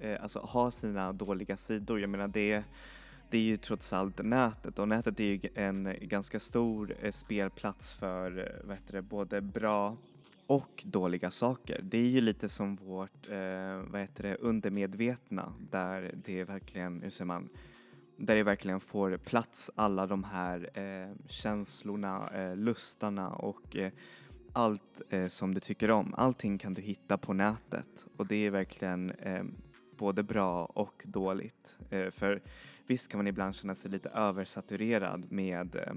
eh, 0.00 0.10
eh, 0.10 0.22
alltså 0.22 0.38
ha 0.38 0.70
sina 0.70 1.12
dåliga 1.12 1.56
sidor. 1.56 2.00
Jag 2.00 2.10
menar 2.10 2.28
det, 2.28 2.62
det 3.30 3.38
är 3.38 3.42
ju 3.42 3.56
trots 3.56 3.92
allt 3.92 4.24
nätet 4.24 4.78
och 4.78 4.88
nätet 4.88 5.20
är 5.20 5.24
ju 5.24 5.40
en 5.54 5.94
ganska 6.00 6.40
stor 6.40 6.94
spelplats 7.10 7.94
för 7.94 8.60
vad 8.64 8.76
heter 8.76 8.92
det, 8.92 9.02
både 9.02 9.40
bra 9.40 9.96
och 10.46 10.82
dåliga 10.86 11.30
saker. 11.30 11.80
Det 11.82 11.98
är 11.98 12.10
ju 12.10 12.20
lite 12.20 12.48
som 12.48 12.76
vårt 12.76 13.28
eh, 13.28 13.82
vad 13.90 14.00
heter 14.00 14.22
det, 14.22 14.34
undermedvetna 14.34 15.52
där 15.70 16.14
det 16.24 16.44
verkligen, 16.44 17.02
hur 17.02 17.10
säger 17.10 17.26
man, 17.26 17.48
där 18.16 18.36
det 18.36 18.42
verkligen 18.42 18.80
får 18.80 19.16
plats 19.16 19.70
alla 19.74 20.06
de 20.06 20.24
här 20.24 20.70
eh, 20.78 21.16
känslorna, 21.28 22.30
eh, 22.34 22.56
lustarna 22.56 23.28
och 23.30 23.76
eh, 23.76 23.92
allt 24.52 25.02
eh, 25.10 25.26
som 25.26 25.54
du 25.54 25.60
tycker 25.60 25.90
om. 25.90 26.14
Allting 26.14 26.58
kan 26.58 26.74
du 26.74 26.82
hitta 26.82 27.18
på 27.18 27.32
nätet 27.32 28.06
och 28.16 28.26
det 28.26 28.46
är 28.46 28.50
verkligen 28.50 29.10
eh, 29.10 29.44
både 29.96 30.22
bra 30.22 30.64
och 30.64 31.02
dåligt. 31.06 31.78
Eh, 31.90 32.10
för 32.10 32.42
visst 32.86 33.08
kan 33.08 33.18
man 33.18 33.26
ibland 33.26 33.54
känna 33.54 33.74
sig 33.74 33.90
lite 33.90 34.08
översaturerad 34.08 35.32
med 35.32 35.76
eh, 35.76 35.94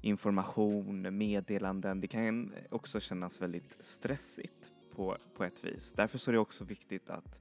information, 0.00 1.18
meddelanden. 1.18 2.00
Det 2.00 2.08
kan 2.08 2.52
också 2.70 3.00
kännas 3.00 3.40
väldigt 3.40 3.76
stressigt 3.80 4.70
på, 4.96 5.16
på 5.36 5.44
ett 5.44 5.64
vis. 5.64 5.92
Därför 5.92 6.18
så 6.18 6.30
är 6.30 6.32
det 6.32 6.38
också 6.38 6.64
viktigt 6.64 7.10
att 7.10 7.40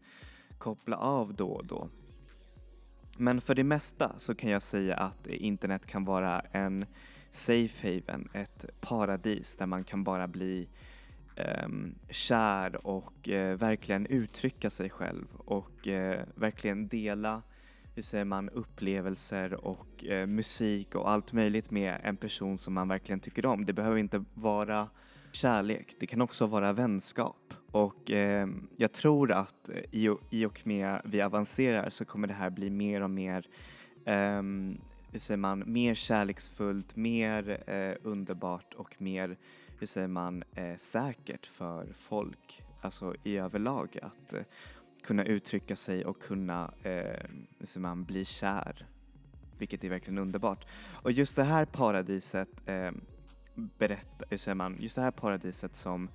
koppla 0.58 0.98
av 0.98 1.34
då 1.34 1.48
och 1.48 1.66
då. 1.66 1.90
Men 3.18 3.42
för 3.42 3.56
det 3.56 3.64
mesta 3.64 4.16
så 4.18 4.36
kan 4.36 4.50
jag 4.50 4.62
säga 4.62 4.96
att 4.96 5.28
internet 5.28 5.86
kan 5.86 6.06
vara 6.06 6.40
en 6.52 6.86
safe 7.32 7.88
haven, 7.88 8.30
ett 8.34 8.66
paradis 8.82 9.56
där 9.56 9.66
man 9.66 9.84
kan 9.84 10.04
bara 10.04 10.28
bli 10.28 10.70
ehm, 11.36 11.96
kär 12.10 12.88
och 12.88 13.30
eh, 13.30 13.58
verkligen 13.58 14.06
uttrycka 14.06 14.70
sig 14.70 14.90
själv 14.90 15.26
och 15.38 15.88
eh, 15.88 16.26
verkligen 16.36 16.88
dela 16.88 17.42
hur 17.96 18.02
säger 18.02 18.26
man, 18.26 18.50
upplevelser 18.50 19.66
och 19.66 20.06
eh, 20.06 20.28
musik 20.28 20.96
och 20.96 21.10
allt 21.10 21.34
möjligt 21.34 21.72
med 21.72 22.00
en 22.04 22.18
person 22.18 22.58
som 22.58 22.74
man 22.74 22.88
verkligen 22.88 23.20
tycker 23.20 23.46
om. 23.46 23.66
Det 23.66 23.74
behöver 23.74 23.98
inte 23.98 24.24
vara 24.34 24.90
kärlek, 25.36 25.96
det 26.00 26.08
kan 26.08 26.22
också 26.22 26.46
vara 26.46 26.74
vänskap. 26.74 27.54
Och 27.72 28.12
eh, 28.12 28.48
jag 28.78 28.92
tror 28.92 29.32
att 29.32 29.70
eh, 29.70 29.76
i 29.92 30.10
och, 30.10 30.20
i 30.30 30.46
och 30.46 30.62
med 30.64 31.02
vi 31.06 31.22
avancerar 31.22 31.90
så 31.90 32.06
kommer 32.06 32.28
det 32.28 32.34
här 32.34 32.50
bli 32.50 32.70
mer 32.70 33.02
och 33.02 33.10
mer 33.10 33.48
eh, 34.06 34.42
hur 35.12 35.20
säger 35.20 35.38
man, 35.38 35.64
mer 35.66 35.94
kärleksfullt, 35.94 36.96
mer 36.96 37.64
eh, 37.70 37.96
underbart 38.04 38.74
och 38.74 39.02
mer, 39.02 39.38
hur 39.80 39.88
säger 39.88 40.08
man, 40.08 40.44
eh, 40.56 40.76
säkert 40.76 41.46
för 41.46 41.94
folk, 41.94 42.64
alltså 42.82 43.16
i 43.24 43.38
överlag 43.38 44.00
att 44.02 44.34
eh, 44.34 44.42
kunna 45.04 45.26
uttrycka 45.26 45.76
sig 45.76 46.06
och 46.06 46.22
kunna, 46.22 46.74
eh, 46.84 47.30
hur 47.60 47.66
säger 47.66 47.80
man, 47.80 48.04
bli 48.04 48.26
kär. 48.26 48.86
Vilket 49.58 49.84
är 49.84 49.90
verkligen 49.90 50.18
underbart. 50.18 50.68
Och 50.92 51.12
just 51.12 51.36
det 51.36 51.44
här 51.44 51.66
paradiset, 51.66 52.50
eh, 52.66 52.92
berätta, 53.56 54.26
hur 54.30 54.38
säger 54.38 54.56
man, 54.56 54.78
just 54.80 54.96
det 54.96 55.02
här 55.02 55.12
paradiset 55.12 55.76
som 55.76 56.10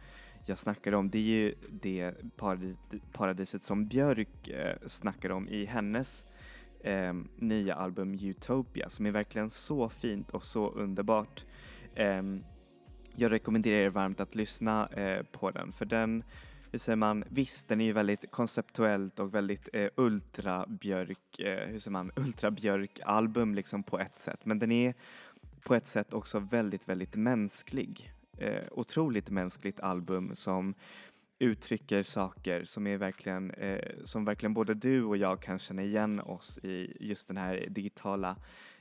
jag 0.47 0.59
snackade 0.59 0.97
om, 0.97 1.11
det 1.11 1.18
är 1.18 1.22
ju 1.22 1.55
det 1.70 2.14
paradis, 2.37 2.76
paradiset 3.12 3.62
som 3.62 3.87
Björk 3.87 4.49
eh, 4.49 4.76
snackar 4.87 5.30
om 5.30 5.49
i 5.49 5.64
hennes 5.64 6.24
eh, 6.80 7.14
nya 7.37 7.74
album 7.74 8.14
Utopia 8.14 8.89
som 8.89 9.07
är 9.07 9.11
verkligen 9.11 9.51
så 9.51 9.89
fint 9.89 10.30
och 10.30 10.45
så 10.45 10.70
underbart. 10.70 11.45
Eh, 11.95 12.22
jag 13.14 13.32
rekommenderar 13.32 13.76
er 13.76 13.91
varmt 13.91 14.20
att 14.20 14.34
lyssna 14.34 14.87
eh, 14.87 15.22
på 15.22 15.51
den 15.51 15.72
för 15.72 15.84
den, 15.84 16.24
hur 16.72 16.78
säger 16.78 16.97
man, 16.97 17.24
visst 17.28 17.68
den 17.68 17.80
är 17.80 17.84
ju 17.84 17.93
väldigt 17.93 18.30
konceptuellt 18.30 19.20
och 19.20 19.34
väldigt 19.34 19.68
eh, 19.72 19.89
ultra 19.97 20.66
Björk, 20.66 21.39
eh, 21.39 21.68
hur 21.68 21.78
säger 21.78 21.93
man, 21.93 22.11
ultra 22.16 22.51
Björk 22.51 23.01
album 23.05 23.55
liksom 23.55 23.82
på 23.82 23.99
ett 23.99 24.18
sätt 24.18 24.41
men 24.45 24.59
den 24.59 24.72
är 24.72 24.95
på 25.66 25.74
ett 25.74 25.86
sätt 25.86 26.14
också 26.14 26.38
väldigt, 26.38 26.88
väldigt 26.88 27.16
mänsklig. 27.16 28.12
Eh, 28.38 28.64
otroligt 28.70 29.30
mänskligt 29.30 29.80
album 29.80 30.34
som 30.34 30.74
uttrycker 31.38 32.02
saker 32.02 32.64
som 32.64 32.86
är 32.86 32.96
verkligen, 32.96 33.50
eh, 33.50 33.94
som 34.04 34.24
verkligen 34.24 34.54
både 34.54 34.74
du 34.74 35.04
och 35.04 35.16
jag 35.16 35.42
kan 35.42 35.58
känna 35.58 35.82
igen 35.82 36.20
oss 36.20 36.58
i 36.58 36.96
just 37.00 37.28
den 37.28 37.36
här 37.36 37.66
digitala 37.70 38.36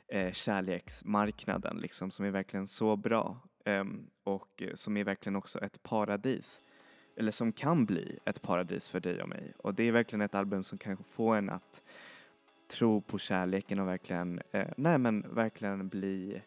eh, 0.07 0.31
kärleksmarknaden 0.31 1.77
liksom 1.77 2.11
som 2.11 2.25
är 2.25 2.31
verkligen 2.31 2.67
så 2.67 2.95
bra 2.95 3.37
eh, 3.65 3.83
och 4.23 4.63
som 4.73 4.97
är 4.97 5.03
verkligen 5.03 5.35
också 5.35 5.59
ett 5.59 5.83
paradis 5.83 6.61
eller 7.17 7.31
som 7.31 7.51
kan 7.51 7.85
bli 7.85 8.19
ett 8.25 8.41
paradis 8.41 8.89
för 8.89 8.99
dig 8.99 9.21
och 9.21 9.29
mig 9.29 9.53
och 9.57 9.73
det 9.73 9.83
är 9.83 9.91
verkligen 9.91 10.21
ett 10.21 10.35
album 10.35 10.63
som 10.63 10.77
kan 10.77 10.97
få 10.97 11.33
en 11.33 11.49
att 11.49 11.83
tro 12.67 13.01
på 13.01 13.17
kärleken 13.17 13.79
och 13.79 13.87
verkligen, 13.87 14.41
eh, 14.51 14.67
nej 14.77 14.97
men 14.97 15.35
verkligen 15.35 15.89
bli 15.89 16.41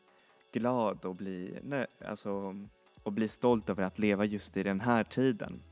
glad 0.52 1.04
och 1.04 1.14
bli, 1.14 1.58
nej, 1.62 1.86
alltså 2.04 2.54
och 3.02 3.12
bli 3.12 3.28
stolt 3.28 3.70
över 3.70 3.82
att 3.82 3.98
leva 3.98 4.24
just 4.24 4.56
i 4.56 4.62
den 4.62 4.80
här 4.80 5.04
tiden. 5.04 5.62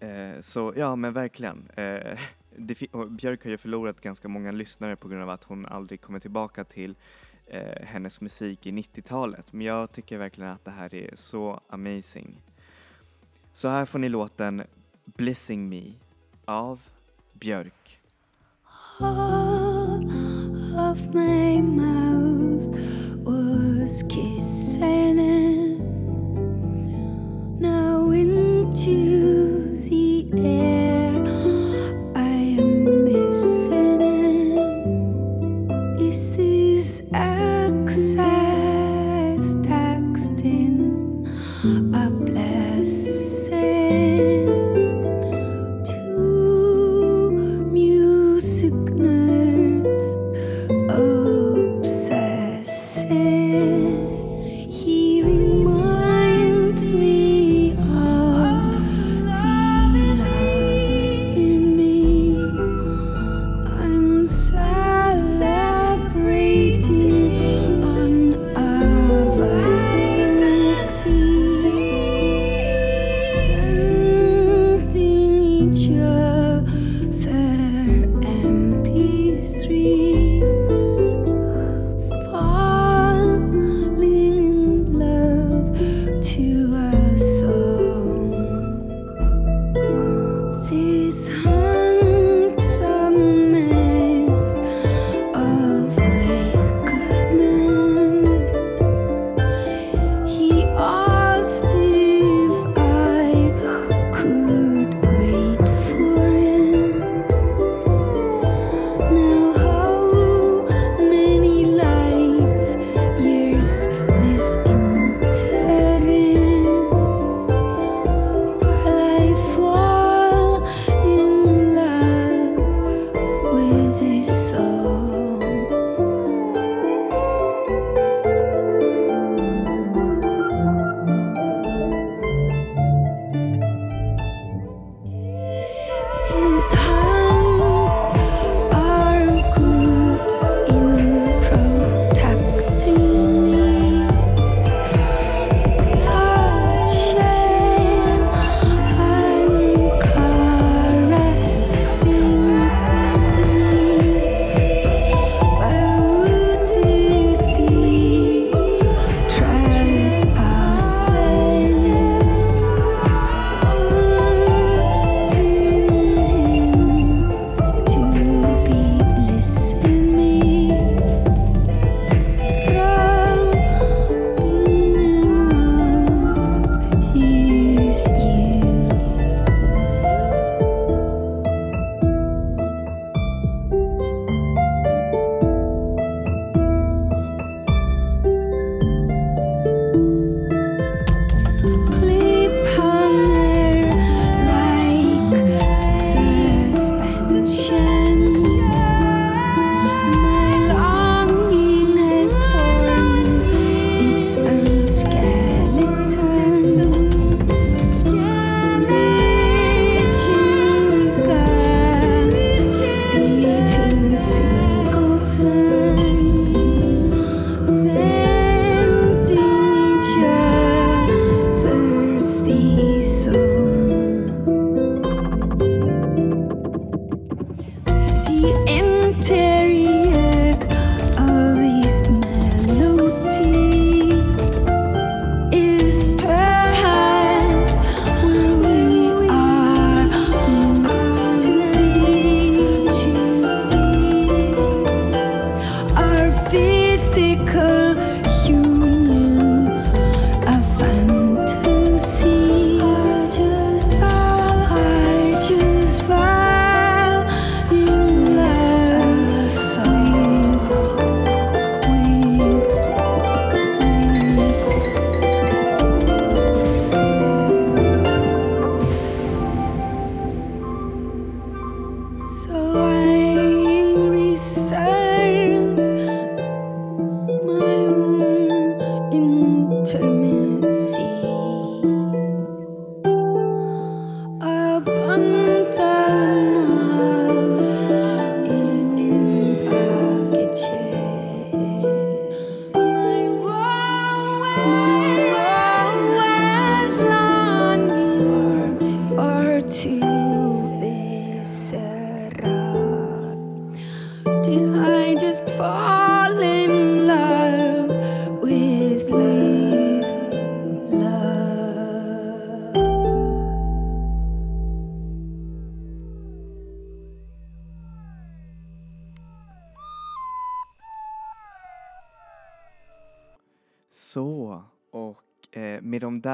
Eh, 0.00 0.40
så 0.40 0.72
ja, 0.76 0.96
men 0.96 1.12
verkligen. 1.12 1.70
Eh, 1.76 2.18
det, 2.56 2.78
Björk 3.10 3.44
har 3.44 3.50
ju 3.50 3.58
förlorat 3.58 4.00
ganska 4.00 4.28
många 4.28 4.52
lyssnare 4.52 4.96
på 4.96 5.08
grund 5.08 5.22
av 5.22 5.30
att 5.30 5.44
hon 5.44 5.66
aldrig 5.66 6.00
kommer 6.00 6.20
tillbaka 6.20 6.64
till 6.64 6.94
eh, 7.46 7.86
hennes 7.86 8.20
musik 8.20 8.66
i 8.66 8.70
90-talet. 8.72 9.52
Men 9.52 9.66
jag 9.66 9.92
tycker 9.92 10.18
verkligen 10.18 10.50
att 10.50 10.64
det 10.64 10.70
här 10.70 10.94
är 10.94 11.10
så 11.14 11.60
amazing. 11.68 12.42
Så 13.52 13.68
här 13.68 13.84
får 13.84 13.98
ni 13.98 14.08
låten 14.08 14.62
Blissing 15.04 15.68
Me 15.68 15.92
av 16.44 16.80
Björk. 17.32 17.98
All 19.00 20.10
of 20.92 21.14
my 21.14 21.62
mouth 21.62 22.95
yalnız 23.86 24.08
ki 24.08 24.40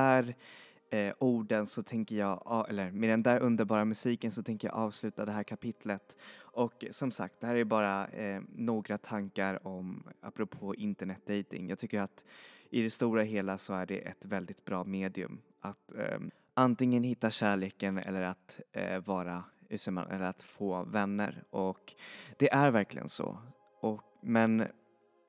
där 0.03 0.35
eh, 0.91 1.15
orden 1.19 1.67
så 1.67 1.83
tänker 1.83 2.17
jag, 2.17 2.67
eller 2.69 2.91
med 2.91 3.11
den 3.11 3.23
där 3.23 3.41
underbara 3.41 3.85
musiken 3.85 4.31
så 4.31 4.43
tänker 4.43 4.69
jag 4.69 4.77
avsluta 4.77 5.25
det 5.25 5.33
här 5.33 5.43
kapitlet. 5.43 6.17
Och 6.55 6.85
som 6.91 7.11
sagt, 7.11 7.41
det 7.41 7.47
här 7.47 7.55
är 7.55 7.65
bara 7.65 8.07
eh, 8.07 8.41
några 8.57 8.99
tankar 8.99 9.67
om, 9.67 10.03
apropå 10.21 10.75
internetdating. 10.75 11.69
Jag 11.69 11.79
tycker 11.79 12.01
att 12.01 12.25
i 12.71 12.83
det 12.83 12.91
stora 12.91 13.23
hela 13.23 13.59
så 13.59 13.75
är 13.75 13.87
det 13.87 13.99
ett 13.99 14.25
väldigt 14.25 14.65
bra 14.65 14.85
medium 14.85 15.41
att 15.61 15.93
eh, 15.93 16.19
antingen 16.55 17.05
hitta 17.05 17.31
kärleken 17.31 17.99
eller 17.99 18.23
att 18.23 18.61
eh, 18.73 18.99
vara, 18.99 19.45
eller 20.11 20.23
att 20.23 20.43
få 20.43 20.85
vänner. 20.85 21.45
Och 21.51 21.95
det 22.39 22.53
är 22.53 22.71
verkligen 22.71 23.09
så. 23.09 23.39
Och, 23.81 24.03
men 24.23 24.67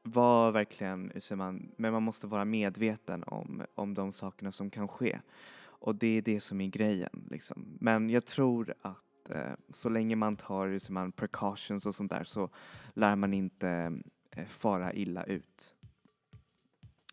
var 0.03 0.51
verkligen, 0.51 1.11
hur 1.13 1.19
säger 1.19 1.37
man, 1.37 1.71
men 1.77 1.93
man 1.93 2.03
måste 2.03 2.27
vara 2.27 2.45
medveten 2.45 3.23
om, 3.23 3.65
om 3.75 3.93
de 3.93 4.11
sakerna 4.11 4.51
som 4.51 4.69
kan 4.69 4.87
ske. 4.87 5.19
Och 5.65 5.95
det 5.95 6.17
är 6.17 6.21
det 6.21 6.39
som 6.39 6.61
är 6.61 6.67
grejen. 6.67 7.27
Liksom. 7.31 7.77
Men 7.79 8.09
jag 8.09 8.25
tror 8.25 8.73
att 8.81 9.29
eh, 9.29 9.53
så 9.69 9.89
länge 9.89 10.15
man 10.15 10.35
tar 10.35 10.67
hur 10.67 10.79
säger 10.79 10.93
man, 10.93 11.11
precautions 11.11 11.85
och 11.85 11.95
sånt 11.95 12.11
där 12.11 12.23
så 12.23 12.49
lär 12.93 13.15
man 13.15 13.33
inte 13.33 13.99
eh, 14.31 14.45
fara 14.45 14.93
illa 14.93 15.23
ut. 15.23 15.75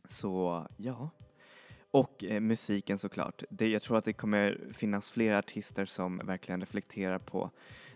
Så 0.05 0.67
ja. 0.77 1.11
Och 1.91 2.25
eh, 2.25 2.41
musiken 2.41 2.99
såklart. 2.99 3.43
Det, 3.51 3.69
jag 3.69 3.83
tror 3.83 3.99
att 3.99 4.05
det 4.05 4.13
kommer 4.13 4.69
finnas 4.73 5.11
fler 5.11 5.35
artister 5.35 5.85
som 5.85 6.19
verkligen 6.19 6.61
reflekterar 6.61 7.19
på 7.19 7.51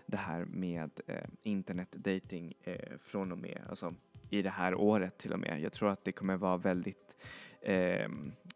det 0.06 0.16
här 0.16 0.44
med 0.44 1.00
eh, 1.06 1.24
internetdating 1.42 2.54
eh, 2.62 2.98
från 2.98 3.32
och 3.32 3.38
med, 3.38 3.60
alltså 3.68 3.94
i 4.34 4.42
det 4.42 4.50
här 4.50 4.74
året 4.74 5.18
till 5.18 5.32
och 5.32 5.38
med. 5.38 5.60
Jag 5.60 5.72
tror 5.72 5.88
att 5.88 6.04
det 6.04 6.12
kommer 6.12 6.36
vara 6.36 6.56
väldigt, 6.56 7.16
eh, 7.60 8.08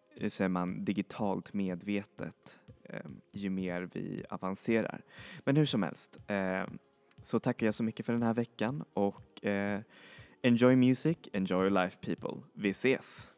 hur 0.09 0.29
säger 0.29 0.49
man, 0.49 0.85
digitalt 0.85 1.53
medvetet 1.53 2.59
eh, 2.83 3.01
ju 3.33 3.51
mer 3.51 3.89
vi 3.93 4.25
avancerar. 4.31 5.03
Men 5.45 5.57
hur 5.57 5.65
som 5.65 5.83
helst, 5.83 6.19
eh, 6.27 6.65
så 7.23 7.39
tackar 7.39 7.67
jag 7.67 7.75
så 7.75 7.83
mycket 7.85 8.07
för 8.07 8.13
den 8.13 8.23
här 8.23 8.35
veckan 8.35 8.85
och 8.93 9.45
eh, 9.45 9.81
enjoy 10.43 10.77
music, 10.77 11.19
enjoy 11.33 11.61
your 11.61 11.71
life 11.71 11.99
people. 12.01 12.43
Vi 12.53 12.71
ses! 12.71 13.29